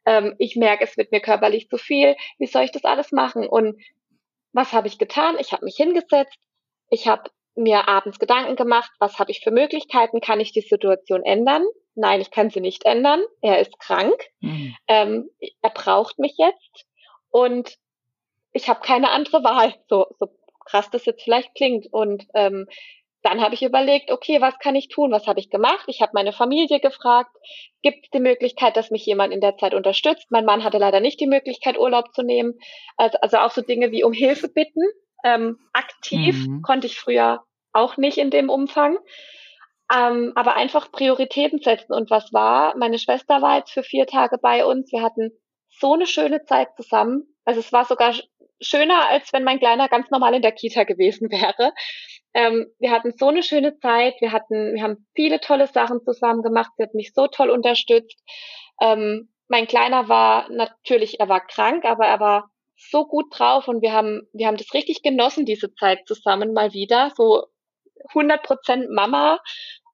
[0.05, 2.17] Ähm, ich merke, es wird mir körperlich zu viel.
[2.39, 3.47] Wie soll ich das alles machen?
[3.49, 3.81] Und
[4.53, 5.37] was habe ich getan?
[5.39, 6.39] Ich habe mich hingesetzt.
[6.91, 10.21] Ich habe mir abends Gedanken gemacht, was habe ich für Möglichkeiten?
[10.21, 11.65] Kann ich die Situation ändern?
[11.99, 14.75] nein, ich kann sie nicht ändern, er ist krank, mhm.
[14.87, 15.31] ähm,
[15.63, 16.87] er braucht mich jetzt
[17.31, 17.77] und
[18.53, 20.29] ich habe keine andere Wahl, so, so
[20.65, 21.87] krass das jetzt vielleicht klingt.
[21.93, 22.67] Und ähm,
[23.23, 25.13] dann habe ich überlegt, okay, was kann ich tun?
[25.13, 25.85] Was habe ich gemacht?
[25.87, 27.31] Ich habe meine Familie gefragt,
[27.83, 30.31] gibt es die Möglichkeit, dass mich jemand in der Zeit unterstützt?
[30.31, 32.55] Mein Mann hatte leider nicht die Möglichkeit, Urlaub zu nehmen.
[32.97, 34.83] Also, also auch so Dinge wie um Hilfe bitten.
[35.25, 36.63] Ähm, aktiv mhm.
[36.63, 38.99] konnte ich früher auch nicht in dem Umfang.
[39.95, 41.93] Ähm, aber einfach Prioritäten setzen.
[41.95, 42.77] Und was war?
[42.77, 44.93] Meine Schwester war jetzt für vier Tage bei uns.
[44.93, 45.31] Wir hatten
[45.71, 47.25] so eine schöne Zeit zusammen.
[47.45, 48.15] Also es war sogar
[48.61, 51.73] schöner, als wenn mein Kleiner ganz normal in der Kita gewesen wäre.
[52.35, 54.15] Ähm, wir hatten so eine schöne Zeit.
[54.21, 56.71] Wir hatten, wir haben viele tolle Sachen zusammen gemacht.
[56.77, 58.19] Sie hat mich so toll unterstützt.
[58.81, 63.83] Ähm, mein Kleiner war natürlich, er war krank, aber er war so gut drauf und
[63.83, 67.11] wir haben, wir haben das richtig genossen, diese Zeit zusammen mal wieder.
[67.17, 67.47] So
[68.09, 69.41] 100 Prozent Mama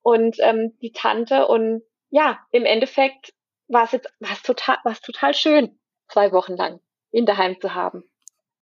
[0.02, 3.32] und ähm, die Tante und ja, im Endeffekt
[3.68, 6.80] war es jetzt, war es total, war es total schön, zwei Wochen lang
[7.12, 8.02] ihn daheim zu haben.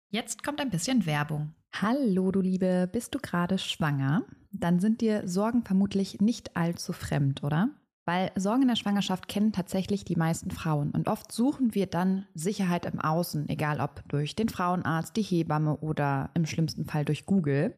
[0.10, 1.54] Jetzt kommt ein bisschen Werbung.
[1.74, 4.24] Hallo, du Liebe, bist du gerade schwanger?
[4.52, 7.70] Dann sind dir Sorgen vermutlich nicht allzu fremd, oder?
[8.06, 12.28] Weil Sorgen in der Schwangerschaft kennen tatsächlich die meisten Frauen und oft suchen wir dann
[12.34, 17.28] Sicherheit im Außen, egal ob durch den Frauenarzt, die Hebamme oder im schlimmsten Fall durch
[17.28, 17.78] Google.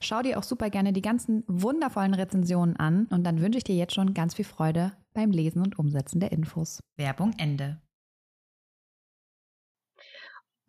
[0.00, 3.74] Schau dir auch super gerne die ganzen wundervollen Rezensionen an und dann wünsche ich dir
[3.74, 6.80] jetzt schon ganz viel Freude beim Lesen und Umsetzen der Infos.
[6.96, 7.80] Werbung Ende.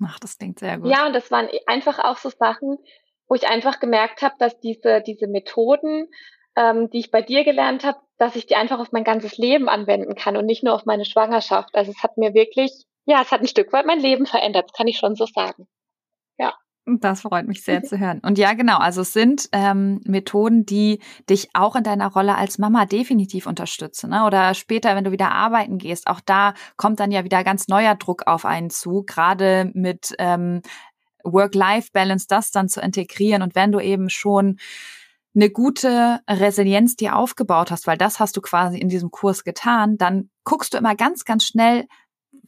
[0.04, 0.90] Ach, das klingt sehr gut.
[0.90, 2.78] Ja, und das waren einfach auch so Sachen,
[3.28, 6.08] wo ich einfach gemerkt habe, dass diese, diese Methoden,
[6.56, 9.70] ähm, die ich bei dir gelernt habe, dass ich die einfach auf mein ganzes Leben
[9.70, 11.76] anwenden kann und nicht nur auf meine Schwangerschaft.
[11.76, 14.74] Also es hat mir wirklich, ja, es hat ein Stück weit mein Leben verändert, das
[14.74, 15.68] kann ich schon so sagen.
[16.38, 16.58] Ja.
[17.00, 18.20] Das freut mich sehr zu hören.
[18.20, 21.00] Und ja, genau, also es sind ähm, Methoden, die
[21.30, 24.10] dich auch in deiner Rolle als Mama definitiv unterstützen.
[24.10, 24.26] Ne?
[24.26, 27.96] Oder später, wenn du wieder arbeiten gehst, auch da kommt dann ja wieder ganz neuer
[27.96, 30.62] Druck auf einen zu, gerade mit ähm,
[31.24, 33.42] Work-Life-Balance, das dann zu integrieren.
[33.42, 34.58] Und wenn du eben schon
[35.36, 39.98] eine gute Resilienz dir aufgebaut hast, weil das hast du quasi in diesem Kurs getan,
[39.98, 41.86] dann guckst du immer ganz, ganz schnell,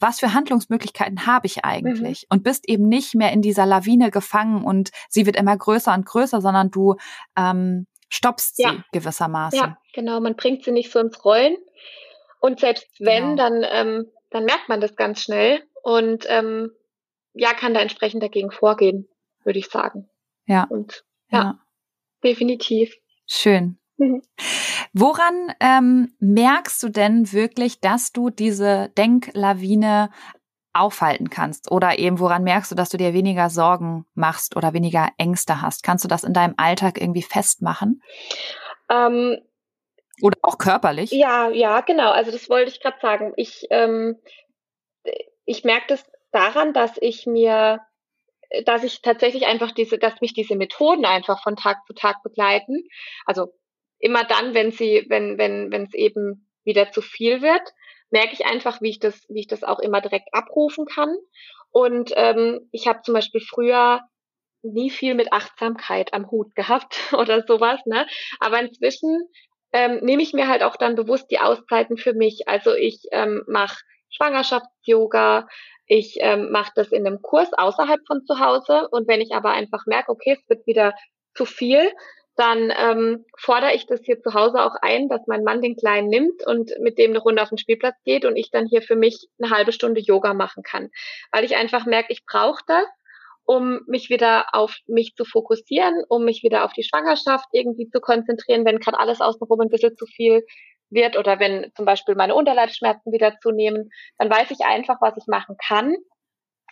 [0.02, 2.24] was für Handlungsmöglichkeiten habe ich eigentlich?
[2.24, 2.36] Mhm.
[2.36, 6.06] Und bist eben nicht mehr in dieser Lawine gefangen und sie wird immer größer und
[6.06, 6.96] größer, sondern du
[7.38, 8.72] ähm, stoppst ja.
[8.72, 9.60] sie gewissermaßen.
[9.60, 11.56] Ja, genau, man bringt sie nicht so ins Rollen.
[12.40, 13.50] Und selbst wenn, genau.
[13.50, 16.72] dann, ähm, dann merkt man das ganz schnell und ähm,
[17.34, 19.08] ja, kann da entsprechend dagegen vorgehen,
[19.44, 20.10] würde ich sagen.
[20.46, 20.64] Ja.
[20.64, 21.60] Und ja, ja.
[22.24, 22.94] definitiv.
[23.28, 23.78] Schön.
[24.94, 30.10] Woran ähm, merkst du denn wirklich, dass du diese Denklawine
[30.74, 31.72] aufhalten kannst?
[31.72, 35.84] Oder eben woran merkst du, dass du dir weniger Sorgen machst oder weniger Ängste hast?
[35.84, 38.02] Kannst du das in deinem Alltag irgendwie festmachen?
[38.90, 39.38] Ähm,
[40.22, 41.12] oder auch körperlich?
[41.12, 42.12] Ja, ja, genau.
[42.12, 43.34] Also das wollte ich gerade sagen.
[43.36, 44.18] Ich, ähm,
[45.46, 47.82] ich merke das daran, dass ich mir
[48.66, 52.84] dass ich tatsächlich einfach diese, dass mich diese Methoden einfach von Tag zu Tag begleiten.
[53.26, 53.54] Also
[54.02, 57.62] immer dann, wenn sie, wenn, wenn, wenn es eben wieder zu viel wird,
[58.10, 61.16] merke ich einfach, wie ich das, wie ich das auch immer direkt abrufen kann.
[61.72, 64.02] Und ähm, ich habe zum Beispiel früher
[64.64, 68.06] nie viel mit Achtsamkeit am Hut gehabt oder sowas, ne?
[68.40, 69.30] Aber inzwischen
[69.74, 72.48] ähm, nehme ich mir halt auch dann bewusst die Auszeiten für mich.
[72.48, 75.48] Also ich ähm, mache Schwangerschafts-Yoga,
[75.86, 79.52] ich ähm, mache das in einem Kurs außerhalb von zu Hause und wenn ich aber
[79.52, 80.94] einfach merke, okay, es wird wieder
[81.34, 81.92] zu viel,
[82.36, 86.08] dann ähm, fordere ich das hier zu Hause auch ein, dass mein Mann den Kleinen
[86.08, 88.96] nimmt und mit dem eine Runde auf den Spielplatz geht und ich dann hier für
[88.96, 90.90] mich eine halbe Stunde Yoga machen kann.
[91.32, 92.86] Weil ich einfach merke, ich brauche das
[93.44, 98.00] um mich wieder auf mich zu fokussieren, um mich wieder auf die Schwangerschaft irgendwie zu
[98.00, 100.46] konzentrieren, wenn gerade alles außenrum ein bisschen zu viel
[100.90, 105.28] wird oder wenn zum Beispiel meine Unterleibsschmerzen wieder zunehmen, dann weiß ich einfach, was ich
[105.28, 105.96] machen kann,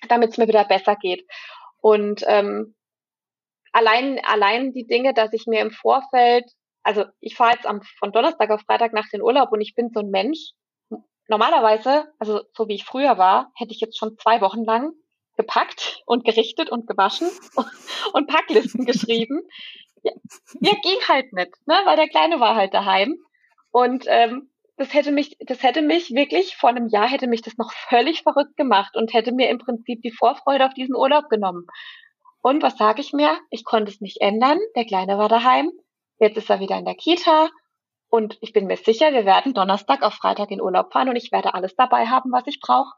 [0.07, 1.25] damit es mir wieder besser geht.
[1.81, 2.75] Und ähm,
[3.71, 6.45] allein, allein die Dinge, dass ich mir im Vorfeld,
[6.83, 9.89] also ich fahre jetzt am, von Donnerstag auf Freitag nach den Urlaub und ich bin
[9.93, 10.51] so ein Mensch.
[11.27, 14.93] Normalerweise, also so wie ich früher war, hätte ich jetzt schon zwei Wochen lang
[15.37, 17.29] gepackt und gerichtet und gewaschen
[18.13, 19.41] und Packlisten geschrieben.
[20.03, 20.11] Ja,
[20.61, 21.75] ja, ging halt nicht, ne?
[21.85, 23.15] weil der Kleine war halt daheim.
[23.71, 27.57] Und ähm, das hätte mich, das hätte mich wirklich vor einem Jahr hätte mich das
[27.57, 31.67] noch völlig verrückt gemacht und hätte mir im Prinzip die Vorfreude auf diesen Urlaub genommen.
[32.41, 33.37] Und was sage ich mir?
[33.49, 34.59] Ich konnte es nicht ändern.
[34.75, 35.71] Der Kleine war daheim.
[36.19, 37.49] Jetzt ist er wieder in der Kita.
[38.09, 41.31] Und ich bin mir sicher, wir werden Donnerstag auf Freitag in Urlaub fahren und ich
[41.31, 42.91] werde alles dabei haben, was ich brauche.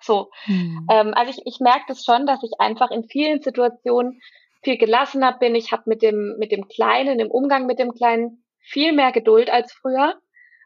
[0.00, 0.30] So.
[0.44, 0.86] Hm.
[0.90, 4.20] Ähm, also ich, ich merke das schon, dass ich einfach in vielen Situationen
[4.62, 5.54] viel gelassener bin.
[5.54, 9.50] Ich habe mit dem, mit dem Kleinen, im Umgang mit dem Kleinen viel mehr Geduld
[9.50, 10.18] als früher.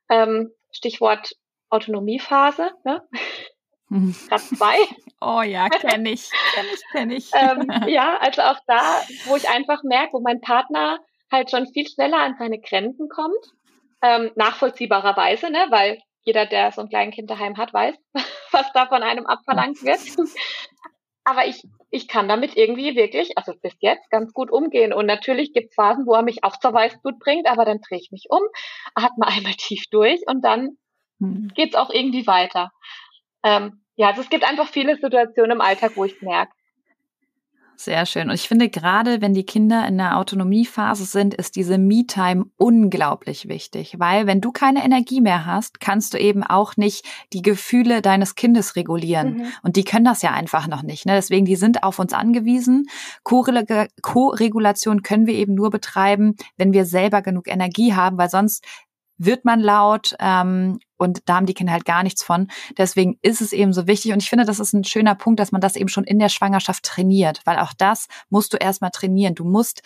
[0.08, 1.32] Ähm, Stichwort
[1.68, 3.02] Autonomiephase, ne?
[4.28, 4.76] Grad zwei.
[5.20, 7.30] Oh ja, kenne ich, kenne ich, kenne ich.
[7.34, 10.98] ähm, ja, also auch da, wo ich einfach merke, wo mein Partner
[11.30, 13.44] halt schon viel schneller an seine Grenzen kommt,
[14.02, 17.96] ähm, nachvollziehbarerweise, ne, weil jeder, der so ein Kleinkind daheim hat, weiß,
[18.52, 20.00] was da von einem abverlangt wird.
[21.24, 24.92] Aber ich, ich kann damit irgendwie wirklich, also bis jetzt, ganz gut umgehen.
[24.92, 27.98] Und natürlich gibt es Phasen, wo er mich auch zur Weißblut bringt, aber dann drehe
[27.98, 28.40] ich mich um,
[28.94, 30.78] atme einmal tief durch und dann
[31.18, 31.50] hm.
[31.54, 32.70] geht's auch irgendwie weiter.
[33.48, 36.52] Ähm, ja, also es gibt einfach viele Situationen im Alltag, wo ich merke,
[37.80, 38.28] sehr schön.
[38.28, 43.46] Und ich finde, gerade wenn die Kinder in der Autonomiephase sind, ist diese Me-Time unglaublich
[43.46, 48.02] wichtig, weil wenn du keine Energie mehr hast, kannst du eben auch nicht die Gefühle
[48.02, 49.34] deines Kindes regulieren.
[49.34, 49.46] Mhm.
[49.62, 51.06] Und die können das ja einfach noch nicht.
[51.06, 51.12] Ne?
[51.12, 52.88] Deswegen, die sind auf uns angewiesen.
[53.22, 58.64] Co-Regulation können wir eben nur betreiben, wenn wir selber genug Energie haben, weil sonst
[59.18, 62.48] wird man laut ähm, und da haben die Kinder halt gar nichts von.
[62.76, 65.52] Deswegen ist es eben so wichtig und ich finde, das ist ein schöner Punkt, dass
[65.52, 69.34] man das eben schon in der Schwangerschaft trainiert, weil auch das musst du erstmal trainieren.
[69.34, 69.82] Du musst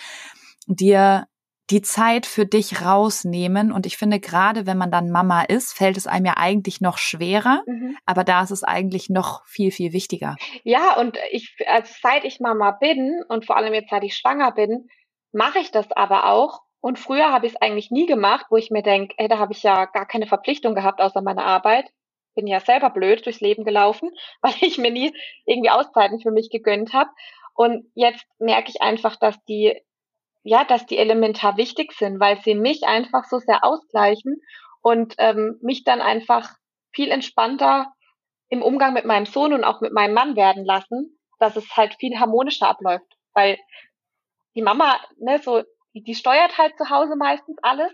[0.67, 1.27] dir
[1.71, 3.73] die Zeit für dich rausnehmen.
[3.73, 6.99] Und ich finde, gerade wenn man dann Mama ist, fällt es einem ja eigentlich noch
[6.99, 7.63] schwerer.
[7.67, 7.97] Mhm.
[8.05, 10.37] Aber da ist es eigentlich noch viel, viel wichtiger.
[10.65, 14.53] Ja, und ich, also seit ich Mama bin und vor allem jetzt, seit ich schwanger
[14.53, 14.89] bin,
[15.33, 18.73] mache ich das aber auch, und früher habe ich es eigentlich nie gemacht, wo ich
[18.73, 21.89] mir denke, ey, da habe ich ja gar keine Verpflichtung gehabt außer meiner Arbeit.
[22.35, 24.11] Bin ja selber blöd durchs Leben gelaufen,
[24.43, 25.15] weil ich mir nie
[25.47, 27.09] irgendwie Auszeiten für mich gegönnt habe.
[27.55, 29.81] Und jetzt merke ich einfach, dass die,
[30.43, 34.41] ja, dass die elementar wichtig sind, weil sie mich einfach so sehr ausgleichen
[34.83, 36.51] und ähm, mich dann einfach
[36.91, 37.93] viel entspannter
[38.49, 41.95] im Umgang mit meinem Sohn und auch mit meinem Mann werden lassen, dass es halt
[42.01, 43.07] viel harmonischer abläuft.
[43.35, 43.57] Weil
[44.57, 45.63] die Mama, ne, so
[45.95, 47.93] die, die steuert halt zu Hause meistens alles.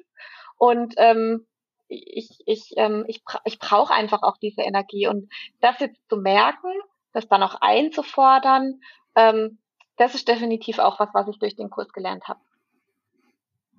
[0.56, 1.46] Und ähm,
[1.88, 5.06] ich, ich, ähm, ich, ich brauche einfach auch diese Energie.
[5.06, 5.30] Und
[5.60, 6.72] das jetzt zu merken,
[7.12, 8.80] das dann auch einzufordern,
[9.14, 9.58] ähm,
[9.96, 12.40] das ist definitiv auch was, was ich durch den Kurs gelernt habe.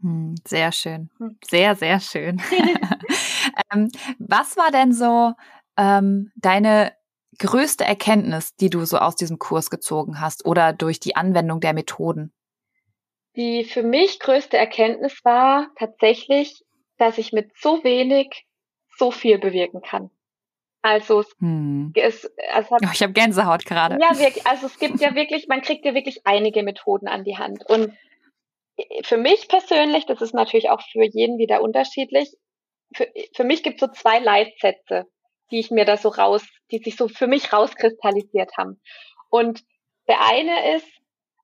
[0.01, 1.09] Hm, sehr schön.
[1.17, 1.37] Hm.
[1.45, 2.41] Sehr, sehr schön.
[3.73, 5.33] ähm, was war denn so
[5.77, 6.93] ähm, deine
[7.37, 11.73] größte Erkenntnis, die du so aus diesem Kurs gezogen hast oder durch die Anwendung der
[11.73, 12.33] Methoden?
[13.35, 16.63] Die für mich größte Erkenntnis war tatsächlich,
[16.97, 18.45] dass ich mit so wenig
[18.97, 20.09] so viel bewirken kann.
[20.81, 21.91] Also, hm.
[21.95, 23.97] es, es hat, oh, ich habe Gänsehaut gerade.
[24.01, 24.47] Ja, wirklich.
[24.47, 27.65] Also es gibt ja wirklich, man kriegt ja wirklich einige Methoden an die Hand.
[27.69, 27.93] Und
[29.03, 32.33] für mich persönlich, das ist natürlich auch für jeden wieder unterschiedlich.
[32.95, 35.05] Für, für mich gibt es so zwei Leitsätze,
[35.51, 38.81] die ich mir da so raus, die sich so für mich rauskristallisiert haben.
[39.29, 39.63] Und
[40.07, 40.87] der eine ist,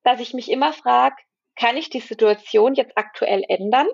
[0.03, 1.15] dass ich mich immer frage,
[1.55, 3.87] kann ich die Situation jetzt aktuell ändern?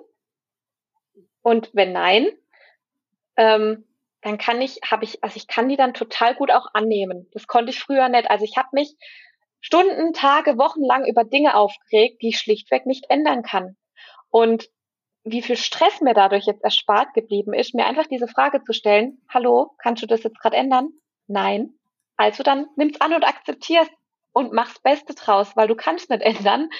[1.42, 2.28] Und wenn nein,
[3.36, 3.84] ähm,
[4.20, 7.28] dann kann ich, habe ich, also ich kann die dann total gut auch annehmen.
[7.32, 8.30] Das konnte ich früher nicht.
[8.30, 8.94] Also ich habe mich
[9.60, 13.76] Stunden, Tage, Wochen lang über Dinge aufgeregt, die ich schlichtweg nicht ändern kann.
[14.30, 14.68] Und
[15.24, 19.22] wie viel Stress mir dadurch jetzt erspart geblieben ist, mir einfach diese Frage zu stellen,
[19.28, 20.90] hallo, kannst du das jetzt gerade ändern?
[21.26, 21.74] Nein.
[22.16, 23.88] Also dann nimm's an und akzeptier's
[24.32, 26.70] und mach's Beste draus, weil du kannst nicht ändern,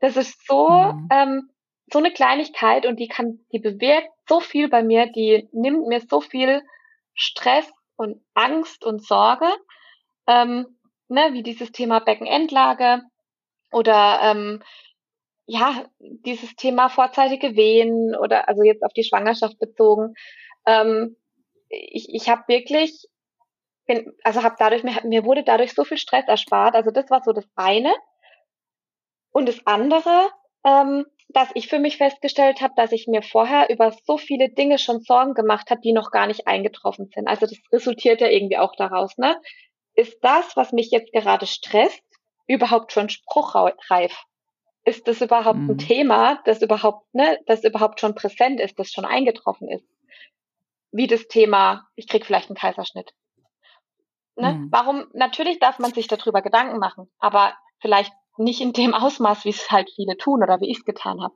[0.00, 1.08] das ist so, mhm.
[1.10, 1.50] ähm,
[1.92, 6.00] so eine Kleinigkeit und die kann, die bewirkt so viel bei mir, die nimmt mir
[6.00, 6.62] so viel
[7.14, 9.48] Stress und Angst und Sorge,
[10.26, 10.66] ähm,
[11.08, 13.02] ne, wie dieses Thema Beckenendlage
[13.72, 14.62] oder ähm,
[15.46, 20.14] ja, dieses Thema vorzeitige Wehen oder also jetzt auf die Schwangerschaft bezogen.
[20.66, 21.16] Ähm,
[21.68, 23.06] ich ich habe wirklich
[23.86, 26.74] bin, also habe dadurch, mir, mir wurde dadurch so viel Stress erspart.
[26.74, 27.94] Also das war so das eine.
[29.36, 30.30] Und das andere,
[30.64, 34.78] ähm, dass ich für mich festgestellt habe, dass ich mir vorher über so viele Dinge
[34.78, 37.28] schon Sorgen gemacht habe, die noch gar nicht eingetroffen sind.
[37.28, 39.38] Also das resultiert ja irgendwie auch daraus, ne?
[39.92, 42.02] Ist das, was mich jetzt gerade stresst,
[42.46, 44.24] überhaupt schon spruchreif?
[44.86, 45.72] Ist das überhaupt mhm.
[45.72, 49.84] ein Thema, das überhaupt, ne, das überhaupt schon präsent ist, das schon eingetroffen ist?
[50.92, 53.12] Wie das Thema, ich krieg vielleicht einen Kaiserschnitt.
[54.34, 54.54] Ne?
[54.54, 54.68] Mhm.
[54.70, 59.50] Warum, natürlich darf man sich darüber Gedanken machen, aber vielleicht nicht in dem Ausmaß, wie
[59.50, 61.34] es halt viele tun oder wie ich es getan habe.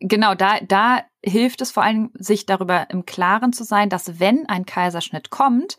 [0.00, 4.48] Genau, da, da hilft es vor allem, sich darüber im Klaren zu sein, dass wenn
[4.48, 5.76] ein Kaiserschnitt kommt,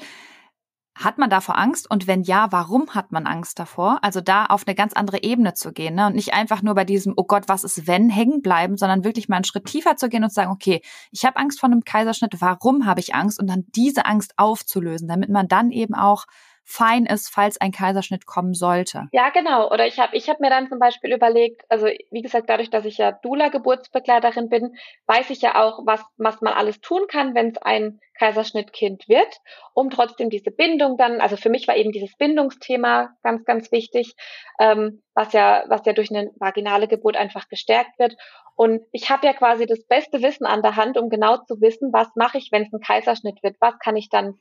[0.99, 1.89] hat man davor Angst?
[1.89, 3.99] Und wenn ja, warum hat man Angst davor?
[4.01, 6.07] Also da auf eine ganz andere Ebene zu gehen ne?
[6.07, 9.29] und nicht einfach nur bei diesem, oh Gott, was ist wenn, hängen bleiben, sondern wirklich
[9.29, 10.81] mal einen Schritt tiefer zu gehen und zu sagen, okay,
[11.11, 13.39] ich habe Angst vor einem Kaiserschnitt, warum habe ich Angst?
[13.39, 16.25] Und dann diese Angst aufzulösen, damit man dann eben auch
[16.69, 19.07] fein ist, falls ein Kaiserschnitt kommen sollte.
[19.11, 19.71] Ja, genau.
[19.71, 22.85] Oder ich habe ich hab mir dann zum Beispiel überlegt, also wie gesagt, dadurch, dass
[22.85, 24.75] ich ja Dula-Geburtsbegleiterin bin,
[25.07, 29.37] weiß ich ja auch, was, was man alles tun kann, wenn es ein Kaiserschnittkind wird,
[29.73, 34.13] um trotzdem diese Bindung dann, also für mich war eben dieses Bindungsthema ganz, ganz wichtig,
[34.59, 38.15] ähm, was ja, was ja durch eine vaginale Geburt einfach gestärkt wird.
[38.55, 41.91] Und ich habe ja quasi das beste Wissen an der Hand, um genau zu wissen,
[41.93, 44.37] was mache ich, wenn es ein Kaiserschnitt wird, was kann ich dann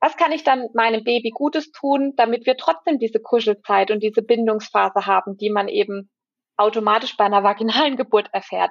[0.00, 4.22] was kann ich dann meinem Baby Gutes tun, damit wir trotzdem diese Kuschelzeit und diese
[4.22, 6.10] Bindungsphase haben, die man eben
[6.56, 8.70] automatisch bei einer vaginalen Geburt erfährt.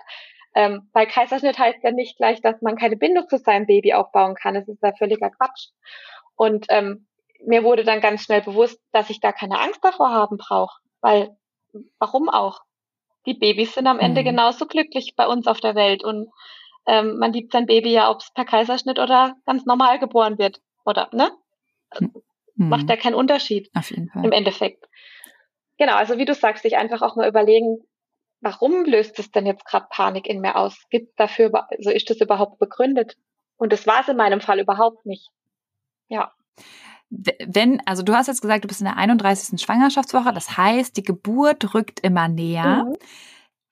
[0.53, 4.35] Ähm, weil Kaiserschnitt heißt ja nicht gleich, dass man keine Bindung zu seinem Baby aufbauen
[4.35, 4.55] kann.
[4.55, 5.69] Es ist ja völliger Quatsch.
[6.35, 7.07] Und ähm,
[7.45, 10.79] mir wurde dann ganz schnell bewusst, dass ich da keine Angst davor haben brauche.
[10.99, 11.37] Weil,
[11.99, 12.59] warum auch?
[13.25, 14.25] Die Babys sind am Ende mhm.
[14.25, 16.29] genauso glücklich bei uns auf der Welt und
[16.87, 20.59] ähm, man liebt sein Baby ja, ob es per Kaiserschnitt oder ganz normal geboren wird.
[20.91, 21.31] Oder, ne?
[21.99, 22.11] Mhm.
[22.55, 23.71] Macht ja keinen Unterschied.
[23.73, 24.25] Auf jeden Fall.
[24.25, 24.85] Im Endeffekt.
[25.77, 27.79] Genau, also wie du sagst, sich einfach auch mal überlegen,
[28.41, 30.77] warum löst es denn jetzt gerade Panik in mir aus?
[30.89, 33.15] Gibt dafür, also ist das überhaupt begründet?
[33.55, 35.29] Und das war es in meinem Fall überhaupt nicht.
[36.09, 36.33] Ja.
[37.09, 39.61] Wenn, also du hast jetzt gesagt, du bist in der 31.
[39.61, 42.85] Schwangerschaftswoche, das heißt, die Geburt rückt immer näher.
[42.85, 42.97] Mhm.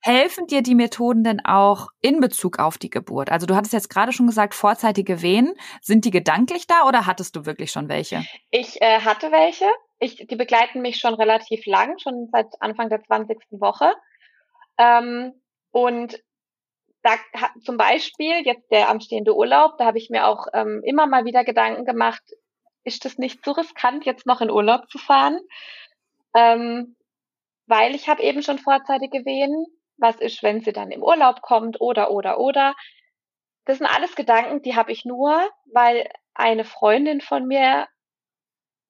[0.02, 3.32] Helfen dir die Methoden denn auch in Bezug auf die Geburt?
[3.32, 5.54] Also du hattest jetzt gerade schon gesagt, vorzeitige Wehen.
[5.82, 8.24] Sind die gedanklich da oder hattest du wirklich schon welche?
[8.50, 9.66] Ich äh, hatte welche.
[10.00, 13.38] Ich, die begleiten mich schon relativ lang, schon seit Anfang der 20.
[13.52, 13.92] Woche.
[14.78, 15.34] Ähm,
[15.72, 16.18] und
[17.04, 17.12] da
[17.64, 21.44] zum Beispiel jetzt der anstehende Urlaub, da habe ich mir auch ähm, immer mal wieder
[21.44, 22.22] Gedanken gemacht,
[22.84, 25.40] ist das nicht zu riskant, jetzt noch in Urlaub zu fahren?
[26.34, 26.96] Ähm,
[27.68, 29.66] weil ich habe eben schon vorzeitige Wehen
[30.00, 32.76] was ist, wenn sie dann im Urlaub kommt oder, oder, oder.
[33.66, 37.88] Das sind alles Gedanken, die habe ich nur, weil eine Freundin von mir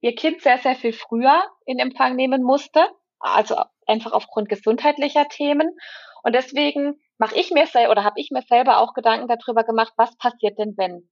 [0.02, 2.88] ihr Kind sehr, sehr viel früher in Empfang nehmen musste,
[3.20, 5.76] also einfach aufgrund gesundheitlicher Themen.
[6.24, 9.94] Und deswegen mache ich mir selber oder habe ich mir selber auch Gedanken darüber gemacht,
[9.98, 11.10] was passiert denn wenn?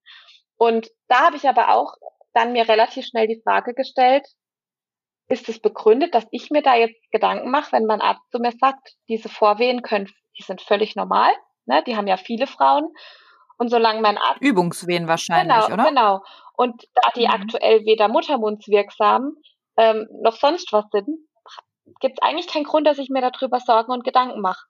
[0.58, 1.93] Und da habe ich aber auch
[2.34, 4.28] dann mir relativ schnell die Frage gestellt,
[5.30, 8.53] ist es begründet, dass ich mir da jetzt Gedanken mache, wenn mein Arzt zu mir
[8.53, 11.32] sagt, diese Vorwehen können, die sind völlig normal,
[11.65, 11.84] ne?
[11.86, 12.93] Die haben ja viele Frauen.
[13.57, 14.41] Und solange mein Arzt.
[14.41, 15.86] Übungswehen wahrscheinlich, genau, oder?
[15.86, 16.21] Genau.
[16.55, 17.34] Und da die mhm.
[17.34, 19.36] aktuell weder muttermundswirksam
[19.78, 21.07] ähm, noch sonst was sind,
[21.99, 24.65] gibt es eigentlich keinen Grund, dass ich mir darüber Sorgen und Gedanken mache.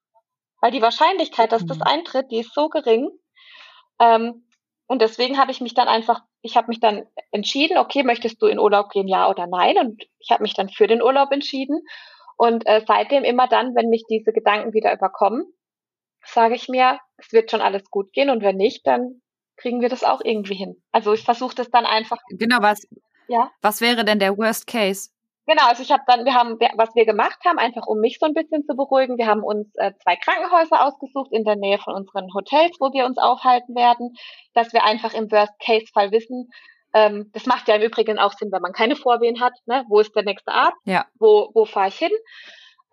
[0.61, 1.67] Weil die Wahrscheinlichkeit, dass mhm.
[1.67, 3.09] das eintritt, die ist so gering.
[3.99, 4.47] Ähm,
[4.87, 8.47] und deswegen habe ich mich dann einfach, ich habe mich dann entschieden, okay, möchtest du
[8.47, 9.77] in Urlaub gehen, ja oder nein?
[9.77, 11.81] Und ich habe mich dann für den Urlaub entschieden.
[12.37, 15.45] Und äh, seitdem immer dann, wenn mich diese Gedanken wieder überkommen,
[16.25, 19.21] sage ich mir, es wird schon alles gut gehen und wenn nicht, dann
[19.57, 20.81] kriegen wir das auch irgendwie hin.
[20.91, 22.17] Also ich versuche das dann einfach.
[22.29, 22.87] Genau, was,
[23.27, 23.51] ja?
[23.61, 25.09] was wäre denn der Worst Case?
[25.47, 28.25] Genau, also ich habe dann, wir haben, was wir gemacht haben, einfach um mich so
[28.25, 31.95] ein bisschen zu beruhigen, wir haben uns äh, zwei Krankenhäuser ausgesucht in der Nähe von
[31.95, 34.13] unseren Hotels, wo wir uns aufhalten werden,
[34.53, 36.49] dass wir einfach im Worst-Case-Fall wissen,
[36.93, 39.85] ähm, das macht ja im Übrigen auch Sinn, wenn man keine Vorwehen hat, ne?
[39.87, 41.05] wo ist der nächste Arzt, ja.
[41.17, 42.11] wo, wo fahre ich hin.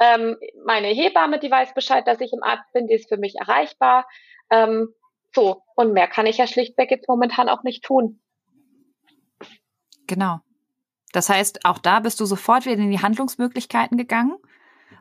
[0.01, 3.35] Ähm, meine Hebamme, die weiß Bescheid, dass ich im Arzt bin, die ist für mich
[3.37, 4.07] erreichbar.
[4.51, 4.95] Ähm,
[5.35, 8.21] so, und mehr kann ich ja schlichtweg jetzt momentan auch nicht tun.
[10.07, 10.41] Genau.
[11.15, 14.35] Das heißt, auch da bist du sofort wieder in die Handlungsmöglichkeiten gegangen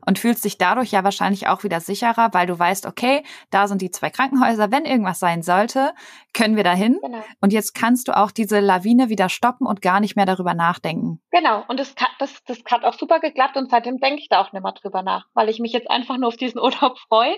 [0.05, 3.82] und fühlst dich dadurch ja wahrscheinlich auch wieder sicherer, weil du weißt, okay, da sind
[3.82, 5.93] die zwei Krankenhäuser, wenn irgendwas sein sollte,
[6.34, 6.99] können wir dahin.
[7.01, 7.24] Genau.
[7.41, 11.20] Und jetzt kannst du auch diese Lawine wieder stoppen und gar nicht mehr darüber nachdenken.
[11.32, 14.51] Genau, und das, das, das hat auch super geklappt und seitdem denke ich da auch
[14.53, 17.38] nicht mehr drüber nach, weil ich mich jetzt einfach nur auf diesen Urlaub freue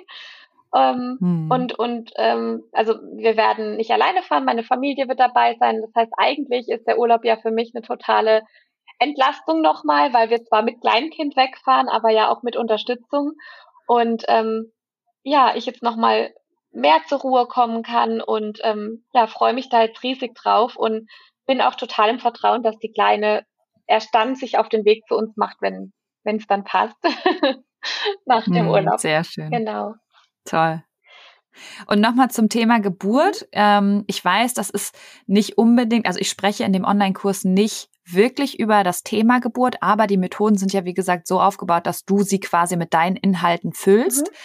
[0.76, 1.52] Ähm, hm.
[1.52, 5.82] Und, und ähm, also wir werden nicht alleine fahren, meine Familie wird dabei sein.
[5.82, 8.42] Das heißt, eigentlich ist der Urlaub ja für mich eine totale
[9.00, 13.34] Entlastung nochmal, weil wir zwar mit Kleinkind wegfahren, aber ja auch mit Unterstützung.
[13.88, 14.72] Und ähm,
[15.24, 16.34] ja, ich jetzt nochmal
[16.72, 21.10] mehr zur Ruhe kommen kann und ähm, ja, freue mich da jetzt riesig drauf und
[21.46, 23.46] bin auch total im Vertrauen, dass die Kleine
[23.88, 25.94] erst dann sich auf den Weg zu uns macht, wenn
[26.26, 26.98] wenn es dann passt
[28.26, 29.00] nach dem hm, Urlaub.
[29.00, 29.52] Sehr schön.
[29.52, 29.94] Genau.
[30.44, 30.84] Toll.
[31.88, 33.48] Und nochmal zum Thema Geburt.
[33.54, 38.60] Ähm, ich weiß, das ist nicht unbedingt, also ich spreche in dem Online-Kurs nicht wirklich
[38.60, 42.22] über das Thema Geburt, aber die Methoden sind ja, wie gesagt, so aufgebaut, dass du
[42.22, 44.30] sie quasi mit deinen Inhalten füllst.
[44.30, 44.36] Mhm.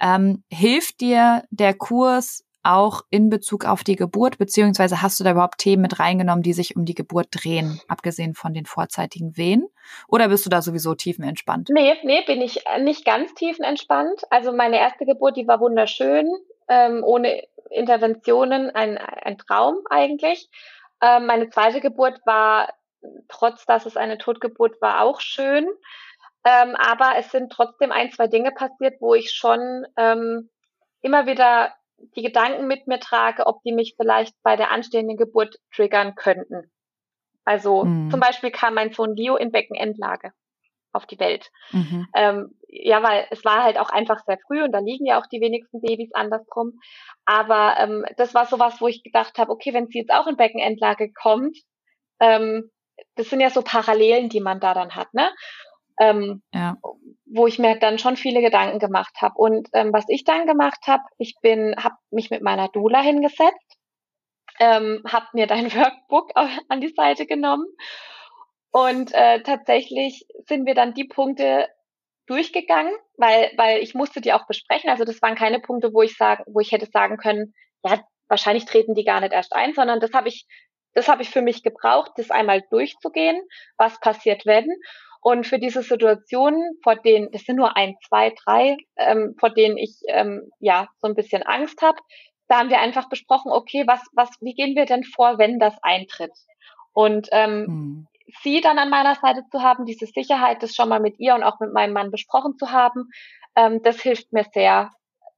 [0.00, 5.32] Ähm, hilft dir der Kurs auch in Bezug auf die Geburt, beziehungsweise hast du da
[5.32, 9.68] überhaupt Themen mit reingenommen, die sich um die Geburt drehen, abgesehen von den vorzeitigen Wehen?
[10.08, 11.68] Oder bist du da sowieso tiefenentspannt?
[11.70, 14.22] Nee, nee, bin ich nicht ganz tiefenentspannt.
[14.30, 16.26] Also meine erste Geburt, die war wunderschön,
[16.68, 20.48] ähm, ohne Interventionen, ein, ein Traum eigentlich.
[21.02, 22.72] Ähm, meine zweite Geburt war,
[23.28, 25.66] trotz dass es eine Totgeburt war, auch schön.
[26.44, 30.50] Ähm, aber es sind trotzdem ein, zwei Dinge passiert, wo ich schon ähm,
[31.00, 31.72] immer wieder
[32.16, 36.70] die Gedanken mit mir trage, ob die mich vielleicht bei der anstehenden Geburt triggern könnten.
[37.44, 38.10] Also mhm.
[38.10, 40.32] zum Beispiel kam mein Sohn Leo in Beckenendlage
[40.92, 41.50] auf die Welt.
[41.72, 42.06] Mhm.
[42.14, 45.26] Ähm, ja, weil es war halt auch einfach sehr früh und da liegen ja auch
[45.26, 46.78] die wenigsten Babys andersrum.
[47.24, 50.36] Aber ähm, das war sowas, wo ich gedacht habe, okay, wenn sie jetzt auch in
[50.36, 51.58] Beckenendlage kommt,
[52.20, 52.70] ähm,
[53.16, 55.30] das sind ja so Parallelen, die man da dann hat, ne?
[56.00, 56.76] Ähm, ja.
[57.24, 59.34] Wo ich mir dann schon viele Gedanken gemacht habe.
[59.36, 63.78] Und ähm, was ich dann gemacht habe, ich bin, habe mich mit meiner Dula hingesetzt,
[64.58, 67.66] ähm, habe mir dein Workbook an die Seite genommen
[68.74, 71.68] und äh, tatsächlich sind wir dann die Punkte
[72.26, 74.90] durchgegangen, weil, weil ich musste die auch besprechen.
[74.90, 78.64] Also das waren keine Punkte, wo ich sagen, wo ich hätte sagen können, ja, wahrscheinlich
[78.64, 80.46] treten die gar nicht erst ein, sondern das habe ich,
[80.94, 83.40] das habe ich für mich gebraucht, das einmal durchzugehen,
[83.76, 84.68] was passiert wenn.
[85.20, 89.78] Und für diese Situationen, vor denen, das sind nur ein, zwei, drei, ähm, vor denen
[89.78, 91.98] ich ähm, ja so ein bisschen Angst habe,
[92.48, 95.74] da haben wir einfach besprochen, okay, was, was, wie gehen wir denn vor, wenn das
[95.82, 96.32] eintritt?
[96.92, 98.08] Und ähm, hm.
[98.42, 101.42] sie dann an meiner Seite zu haben, diese Sicherheit, das schon mal mit ihr und
[101.42, 103.08] auch mit meinem Mann besprochen zu haben,
[103.56, 104.90] ähm, das hilft mir sehr,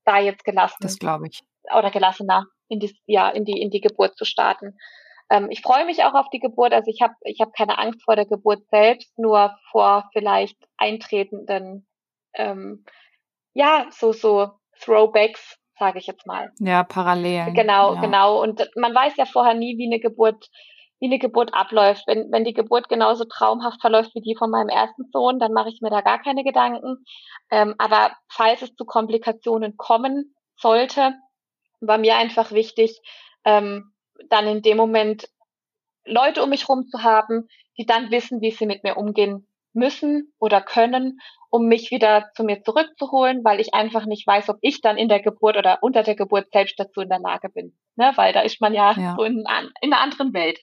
[0.05, 0.79] da jetzt gelassen.
[0.81, 1.41] Das glaube ich.
[1.73, 4.77] Oder gelassener in die, ja, in die, in die Geburt zu starten.
[5.31, 6.73] Ähm, ich freue mich auch auf die Geburt.
[6.73, 11.87] Also ich habe ich hab keine Angst vor der Geburt selbst, nur vor vielleicht eintretenden,
[12.35, 12.85] ähm,
[13.55, 14.51] ja, so, so
[14.81, 16.53] Throwbacks, sage ich jetzt mal.
[16.59, 17.53] Ja, parallel.
[17.55, 18.01] Genau, ja.
[18.01, 18.43] genau.
[18.43, 20.49] Und man weiß ja vorher nie, wie eine Geburt,
[21.01, 22.07] wie eine Geburt abläuft.
[22.07, 25.71] Wenn, wenn die Geburt genauso traumhaft verläuft wie die von meinem ersten Sohn, dann mache
[25.71, 27.05] ich mir da gar keine Gedanken.
[27.51, 31.15] Ähm, aber falls es zu Komplikationen kommen sollte,
[31.81, 33.01] war mir einfach wichtig,
[33.45, 33.93] ähm,
[34.29, 35.29] dann in dem Moment
[36.05, 37.49] Leute um mich rum zu haben,
[37.79, 41.19] die dann wissen, wie sie mit mir umgehen müssen oder können,
[41.51, 45.09] um mich wieder zu mir zurückzuholen, weil ich einfach nicht weiß, ob ich dann in
[45.09, 47.77] der Geburt oder unter der Geburt selbst dazu in der Lage bin.
[47.97, 48.13] Ne?
[48.17, 49.15] Weil da ist man ja, ja.
[49.17, 49.45] so in,
[49.81, 50.61] in einer anderen Welt.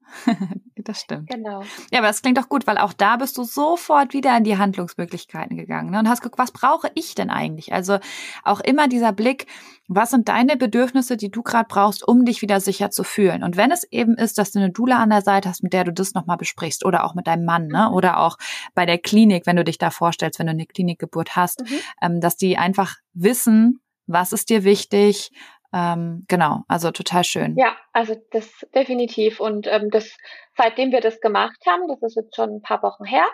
[0.88, 1.28] das stimmt.
[1.30, 1.62] Genau.
[1.90, 4.58] Ja, aber das klingt doch gut, weil auch da bist du sofort wieder in die
[4.58, 5.98] Handlungsmöglichkeiten gegangen ne?
[5.98, 7.72] und hast geguckt, was brauche ich denn eigentlich?
[7.72, 7.98] Also
[8.44, 9.46] auch immer dieser Blick,
[9.88, 13.42] was sind deine Bedürfnisse, die du gerade brauchst, um dich wieder sicher zu fühlen?
[13.42, 15.84] Und wenn es eben ist, dass du eine Dula an der Seite hast, mit der
[15.84, 17.88] du das nochmal besprichst oder auch mit deinem Mann, ne?
[17.88, 17.94] Mhm.
[17.94, 18.36] oder auch
[18.74, 21.76] bei der Klinik, wenn du dich da vorstellst, wenn du eine Klinikgeburt hast, mhm.
[22.00, 25.30] ähm, dass die einfach wissen, was ist dir wichtig,
[25.72, 27.56] ähm, genau, also total schön.
[27.56, 29.40] Ja, also das definitiv.
[29.40, 30.16] Und ähm, das,
[30.56, 33.26] seitdem wir das gemacht haben, das ist jetzt schon ein paar Wochen her,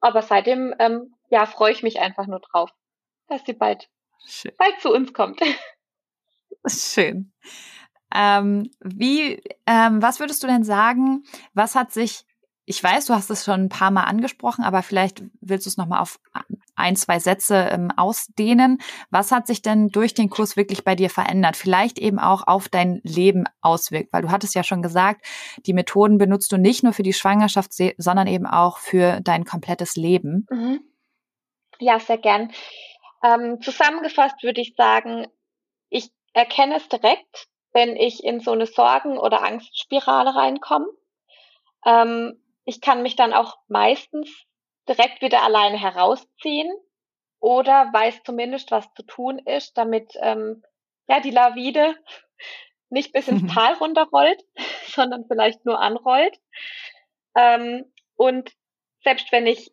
[0.00, 2.70] aber seitdem, ähm, ja, freue ich mich einfach nur drauf,
[3.28, 3.88] dass sie bald,
[4.26, 4.52] schön.
[4.58, 5.40] bald zu uns kommt.
[6.66, 7.32] Schön.
[8.12, 11.24] Ähm, wie, ähm, was würdest du denn sagen,
[11.54, 12.24] was hat sich
[12.68, 15.76] ich weiß, du hast es schon ein paar Mal angesprochen, aber vielleicht willst du es
[15.76, 16.18] nochmal auf
[16.74, 18.78] ein, zwei Sätze ähm, ausdehnen.
[19.10, 21.56] Was hat sich denn durch den Kurs wirklich bei dir verändert?
[21.56, 25.24] Vielleicht eben auch auf dein Leben auswirkt, weil du hattest ja schon gesagt,
[25.64, 29.94] die Methoden benutzt du nicht nur für die Schwangerschaft, sondern eben auch für dein komplettes
[29.94, 30.46] Leben.
[30.50, 30.80] Mhm.
[31.78, 32.50] Ja, sehr gern.
[33.22, 35.28] Ähm, zusammengefasst würde ich sagen,
[35.88, 40.88] ich erkenne es direkt, wenn ich in so eine Sorgen- oder Angstspirale reinkomme.
[41.84, 44.28] Ähm, ich kann mich dann auch meistens
[44.88, 46.70] direkt wieder alleine herausziehen
[47.40, 50.62] oder weiß zumindest, was zu tun ist, damit ähm,
[51.08, 51.96] ja die Lawide
[52.90, 54.42] nicht bis ins Tal runterrollt,
[54.88, 56.38] sondern vielleicht nur anrollt.
[57.36, 58.52] Ähm, und
[59.02, 59.72] selbst wenn ich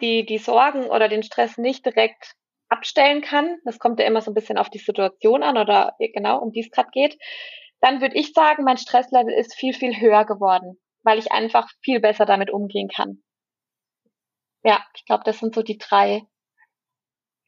[0.00, 2.34] die, die Sorgen oder den Stress nicht direkt
[2.70, 6.38] abstellen kann, das kommt ja immer so ein bisschen auf die Situation an oder genau,
[6.38, 7.18] um die es gerade geht,
[7.80, 12.00] dann würde ich sagen, mein Stresslevel ist viel, viel höher geworden, weil ich einfach viel
[12.00, 13.22] besser damit umgehen kann.
[14.62, 16.22] Ja, ich glaube, das sind so die drei,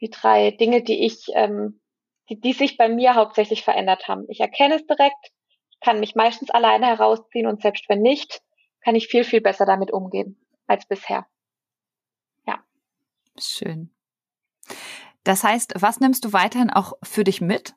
[0.01, 1.81] die drei Dinge, die ich, ähm,
[2.29, 4.25] die, die sich bei mir hauptsächlich verändert haben.
[4.29, 5.33] Ich erkenne es direkt,
[5.81, 8.43] kann mich meistens alleine herausziehen und selbst wenn nicht,
[8.83, 11.27] kann ich viel, viel besser damit umgehen als bisher.
[12.47, 12.63] Ja.
[13.39, 13.91] Schön.
[15.25, 17.75] Das heißt, was nimmst du weiterhin auch für dich mit?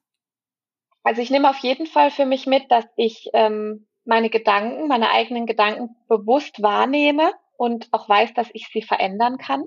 [1.04, 5.12] Also ich nehme auf jeden Fall für mich mit, dass ich ähm, meine Gedanken, meine
[5.12, 9.64] eigenen Gedanken bewusst wahrnehme und auch weiß, dass ich sie verändern kann.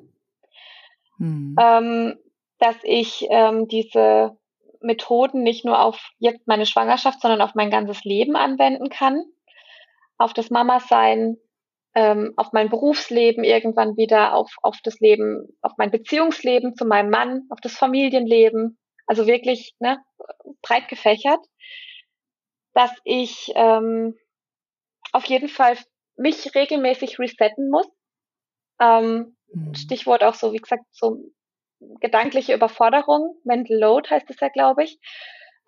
[1.18, 1.56] Hm.
[1.58, 2.18] Ähm,
[2.58, 4.36] dass ich ähm, diese
[4.80, 9.24] Methoden nicht nur auf jetzt meine Schwangerschaft, sondern auf mein ganzes Leben anwenden kann.
[10.18, 11.36] Auf das Mama-Sein,
[11.94, 17.10] ähm, auf mein Berufsleben irgendwann wieder, auf, auf das Leben, auf mein Beziehungsleben zu meinem
[17.10, 18.78] Mann, auf das Familienleben.
[19.06, 19.98] Also wirklich ne,
[20.62, 21.40] breit gefächert.
[22.74, 24.14] Dass ich ähm,
[25.16, 25.78] auf jeden Fall
[26.16, 27.88] mich regelmäßig resetten muss.
[28.78, 29.74] Ähm, mhm.
[29.74, 31.18] Stichwort auch so, wie gesagt, so
[32.00, 34.98] gedankliche Überforderung, Mental Load heißt es ja, glaube ich.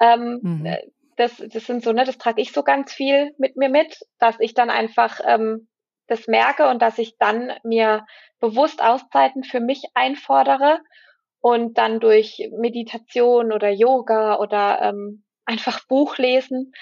[0.01, 0.66] Ähm, mhm.
[0.66, 0.82] Äh,
[1.16, 4.36] das, das sind so, ne, das trage ich so ganz viel mit mir mit, dass
[4.38, 5.68] ich dann einfach ähm,
[6.07, 8.07] das merke und dass ich dann mir
[8.40, 10.80] bewusst Auszeiten für mich einfordere
[11.40, 16.72] und dann durch Meditation oder Yoga oder ähm, einfach Buch lesen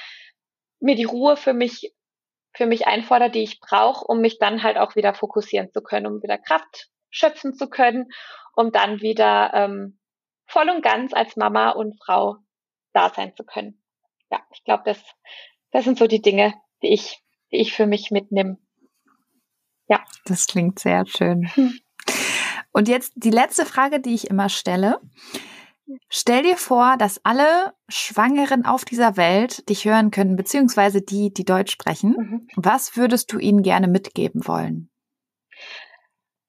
[0.80, 1.92] mir die Ruhe für mich
[2.56, 6.06] für mich einfordere, die ich brauche, um mich dann halt auch wieder fokussieren zu können,
[6.06, 8.08] um wieder Kraft schöpfen zu können
[8.56, 9.98] um dann wieder ähm,
[10.46, 12.38] voll und ganz als Mama und Frau
[12.92, 13.80] da sein zu können.
[14.30, 14.98] Ja, ich glaube, das,
[15.70, 18.58] das sind so die Dinge, die ich, die ich für mich mitnehme.
[19.88, 20.02] Ja.
[20.24, 21.48] Das klingt sehr schön.
[21.54, 21.78] Hm.
[22.72, 25.00] Und jetzt die letzte Frage, die ich immer stelle.
[26.08, 31.44] Stell dir vor, dass alle Schwangeren auf dieser Welt dich hören können, beziehungsweise die, die
[31.44, 32.16] Deutsch sprechen.
[32.16, 32.48] Mhm.
[32.56, 34.90] Was würdest du ihnen gerne mitgeben wollen?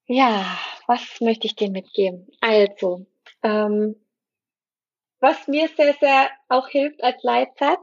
[0.08, 0.46] Ja,
[0.88, 2.28] was möchte ich dir mitgeben?
[2.40, 3.06] Also,
[3.44, 3.96] ähm,
[5.20, 7.82] was mir sehr, sehr auch hilft als Leitsatz,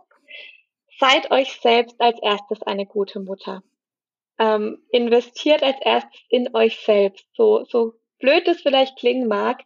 [0.99, 3.63] seid euch selbst als erstes eine gute Mutter.
[4.39, 7.27] Ähm, investiert als erstes in euch selbst.
[7.35, 9.63] So, so blöd es vielleicht klingen mag,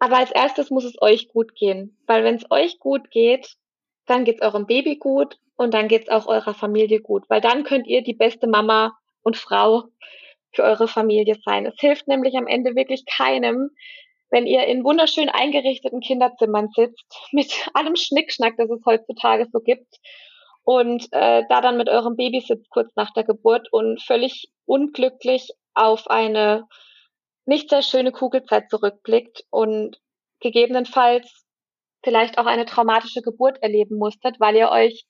[0.00, 1.96] aber als erstes muss es euch gut gehen.
[2.06, 3.54] Weil wenn es euch gut geht,
[4.06, 7.28] dann geht es eurem Baby gut und dann geht es auch eurer Familie gut.
[7.28, 9.84] Weil dann könnt ihr die beste Mama und Frau
[10.52, 11.66] für eure Familie sein.
[11.66, 13.70] Es hilft nämlich am Ende wirklich keinem,
[14.30, 19.96] wenn ihr in wunderschön eingerichteten Kinderzimmern sitzt, mit allem Schnickschnack, das es heutzutage so gibt,
[20.62, 25.50] und äh, da dann mit eurem Baby sitzt kurz nach der Geburt und völlig unglücklich
[25.74, 26.68] auf eine
[27.44, 30.00] nicht sehr schöne Kugelzeit zurückblickt und
[30.40, 31.46] gegebenenfalls
[32.02, 35.06] vielleicht auch eine traumatische Geburt erleben musstet, weil ihr euch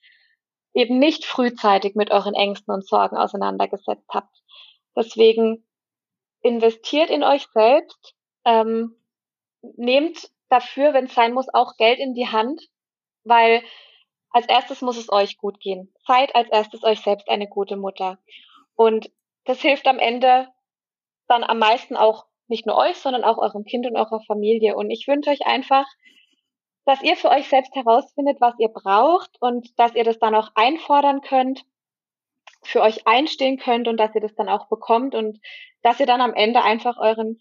[0.75, 4.35] eben nicht frühzeitig mit euren Ängsten und Sorgen auseinandergesetzt habt.
[4.97, 5.67] Deswegen
[6.43, 8.15] investiert in euch selbst,
[8.45, 8.97] ähm,
[9.63, 12.69] nehmt dafür, wenn es sein muss, auch Geld in die Hand,
[13.25, 13.63] weil
[14.31, 15.93] als erstes muss es euch gut gehen.
[16.07, 18.19] Seid als erstes euch selbst eine gute Mutter.
[18.75, 19.11] Und
[19.45, 20.49] das hilft am Ende
[21.31, 24.77] dann am meisten auch nicht nur euch, sondern auch eurem Kind und eurer Familie.
[24.77, 25.87] Und ich wünsche euch einfach,
[26.85, 30.51] dass ihr für euch selbst herausfindet, was ihr braucht und dass ihr das dann auch
[30.55, 31.63] einfordern könnt
[32.63, 35.39] für euch einstehen könnt und dass ihr das dann auch bekommt und
[35.83, 37.39] dass ihr dann am Ende einfach euren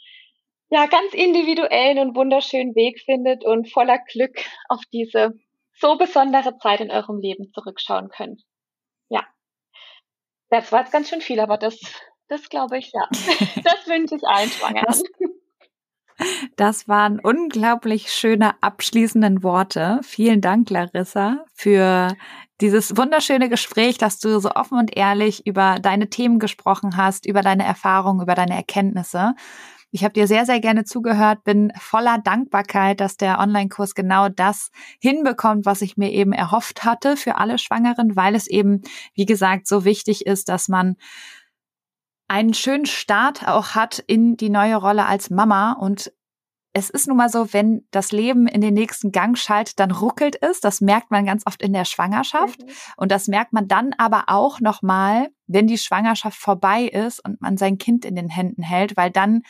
[0.69, 5.33] ja ganz individuellen und wunderschönen Weg findet und voller Glück auf diese
[5.73, 8.43] so besondere Zeit in eurem Leben zurückschauen könnt.
[9.09, 9.25] Ja.
[10.49, 11.79] Das war jetzt ganz schön viel, aber das,
[12.29, 13.07] das glaube ich, ja.
[13.63, 15.03] Das wünsche ich allen Schwangeren.
[16.57, 20.01] Das waren unglaublich schöne abschließenden Worte.
[20.03, 22.15] Vielen Dank, Larissa, für
[22.59, 27.41] dieses wunderschöne Gespräch, dass du so offen und ehrlich über deine Themen gesprochen hast, über
[27.41, 29.33] deine Erfahrungen, über deine Erkenntnisse.
[29.91, 34.69] Ich habe dir sehr, sehr gerne zugehört, bin voller Dankbarkeit, dass der Online-Kurs genau das
[34.99, 38.81] hinbekommt, was ich mir eben erhofft hatte für alle Schwangeren, weil es eben,
[39.15, 40.95] wie gesagt, so wichtig ist, dass man
[42.29, 46.13] einen schönen Start auch hat in die neue Rolle als Mama und
[46.71, 50.41] es ist nun mal so, wenn das Leben in den nächsten Gang schaltet, dann ruckelt
[50.41, 50.61] es.
[50.61, 52.61] Das merkt man ganz oft in der Schwangerschaft.
[52.61, 52.69] Mhm.
[52.95, 57.57] Und das merkt man dann aber auch nochmal, wenn die Schwangerschaft vorbei ist und man
[57.57, 59.41] sein Kind in den Händen hält, weil dann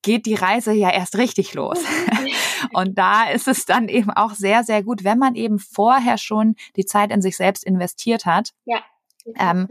[0.00, 1.78] geht die Reise ja erst richtig los.
[2.72, 6.56] und da ist es dann eben auch sehr, sehr gut, wenn man eben vorher schon
[6.76, 8.50] die Zeit in sich selbst investiert hat.
[8.64, 8.80] Ja.
[9.36, 9.68] Ähm,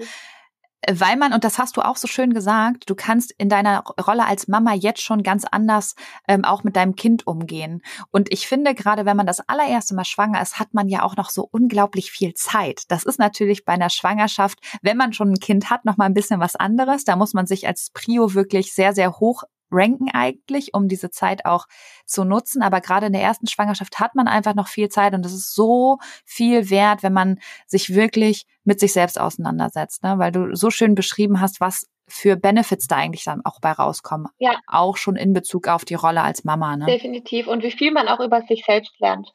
[0.90, 4.26] weil man, und das hast du auch so schön gesagt, du kannst in deiner Rolle
[4.26, 5.96] als Mama jetzt schon ganz anders
[6.28, 7.82] ähm, auch mit deinem Kind umgehen.
[8.10, 11.16] Und ich finde, gerade wenn man das allererste Mal schwanger ist, hat man ja auch
[11.16, 12.84] noch so unglaublich viel Zeit.
[12.88, 16.16] Das ist natürlich bei einer Schwangerschaft, wenn man schon ein Kind hat, noch mal ein
[16.16, 17.04] bisschen was anderes.
[17.04, 21.46] Da muss man sich als Prio wirklich sehr, sehr hoch ranken eigentlich, um diese Zeit
[21.46, 21.66] auch
[22.06, 22.62] zu nutzen.
[22.62, 25.54] Aber gerade in der ersten Schwangerschaft hat man einfach noch viel Zeit und es ist
[25.54, 30.18] so viel wert, wenn man sich wirklich mit sich selbst auseinandersetzt, ne?
[30.18, 34.28] weil du so schön beschrieben hast, was für Benefits da eigentlich dann auch bei rauskommen.
[34.38, 34.60] Ja.
[34.68, 36.76] Auch schon in Bezug auf die Rolle als Mama.
[36.76, 36.86] Ne?
[36.86, 37.48] Definitiv.
[37.48, 39.34] Und wie viel man auch über sich selbst lernt.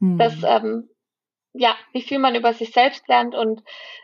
[0.00, 0.18] Hm.
[0.18, 0.88] Das, ähm,
[1.52, 3.62] ja, wie viel man über sich selbst lernt und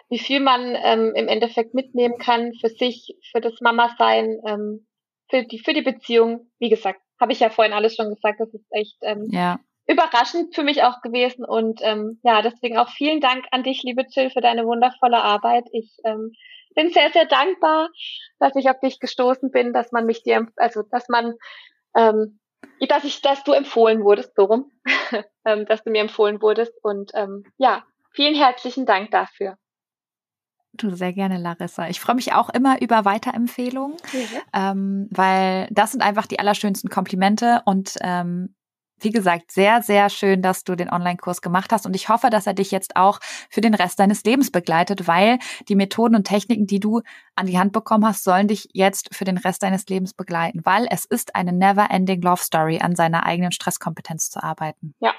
[0.09, 4.87] wie viel man ähm, im Endeffekt mitnehmen kann für sich, für das Mama-Sein, ähm,
[5.35, 6.51] für die, für die Beziehung.
[6.61, 9.59] Wie gesagt, habe ich ja vorhin alles schon gesagt, das ist echt ähm, ja.
[9.87, 11.45] überraschend für mich auch gewesen.
[11.45, 15.65] Und ähm, ja, deswegen auch vielen Dank an dich, liebe Jill, für deine wundervolle Arbeit.
[15.73, 16.33] Ich ähm,
[16.77, 17.89] bin sehr, sehr dankbar,
[18.39, 21.35] dass ich auf dich gestoßen bin, dass man mich dir, also dass man,
[21.97, 22.39] ähm,
[22.89, 24.71] dass ich, dass du empfohlen wurdest, so rum,
[25.45, 26.73] ähm, dass du mir empfohlen wurdest.
[26.83, 29.57] Und ähm, ja, vielen herzlichen Dank dafür.
[30.77, 31.89] Du sehr gerne, Larissa.
[31.89, 34.39] Ich freue mich auch immer über Weiterempfehlungen, mhm.
[34.53, 38.55] ähm, weil das sind einfach die allerschönsten Komplimente und ähm,
[39.01, 42.47] wie gesagt, sehr, sehr schön, dass du den Online-Kurs gemacht hast und ich hoffe, dass
[42.47, 43.21] er dich jetzt auch
[43.51, 47.03] für den Rest deines Lebens begleitet, weil die Methoden und Techniken, die du
[47.35, 50.87] an die Hand bekommen hast, sollen dich jetzt für den Rest deines Lebens begleiten, weil
[50.91, 54.95] es ist eine never-ending Love Story, an seiner eigenen Stresskompetenz zu arbeiten.
[55.01, 55.13] Ja,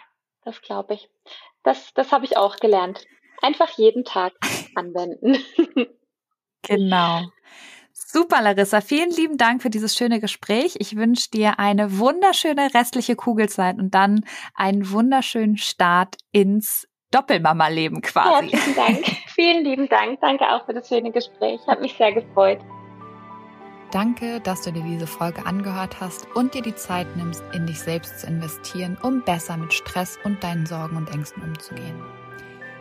[0.44, 1.10] das glaube ich.
[1.64, 3.06] Das, das habe ich auch gelernt.
[3.42, 4.34] Einfach jeden Tag
[4.76, 5.38] anwenden.
[6.62, 7.24] genau.
[7.94, 8.82] Super, Larissa.
[8.82, 10.76] Vielen lieben Dank für dieses schöne Gespräch.
[10.80, 18.50] Ich wünsche dir eine wunderschöne restliche Kugelzeit und dann einen wunderschönen Start ins Doppelmama-Leben quasi.
[18.50, 19.06] Herzlichen Dank.
[19.28, 20.20] Vielen lieben Dank.
[20.22, 21.60] Danke auch für das schöne Gespräch.
[21.68, 22.60] Hat mich sehr gefreut.
[23.92, 27.80] Danke, dass du dir diese Folge angehört hast und dir die Zeit nimmst, in dich
[27.80, 32.02] selbst zu investieren, um besser mit Stress und deinen Sorgen und Ängsten umzugehen.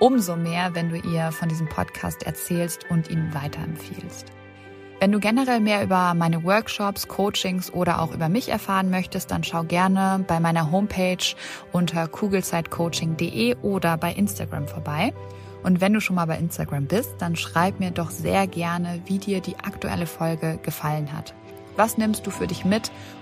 [0.00, 4.26] umso mehr, wenn du ihr von diesem Podcast erzählst und ihn weiterempfiehlst.
[4.98, 9.44] Wenn du generell mehr über meine Workshops, Coachings oder auch über mich erfahren möchtest, dann
[9.44, 11.24] schau gerne bei meiner Homepage
[11.72, 15.14] unter kugelzeitcoaching.de oder bei Instagram vorbei.
[15.62, 19.18] Und wenn du schon mal bei Instagram bist, dann schreib mir doch sehr gerne, wie
[19.18, 21.34] dir die aktuelle Folge gefallen hat.
[21.76, 22.90] Was nimmst du für dich mit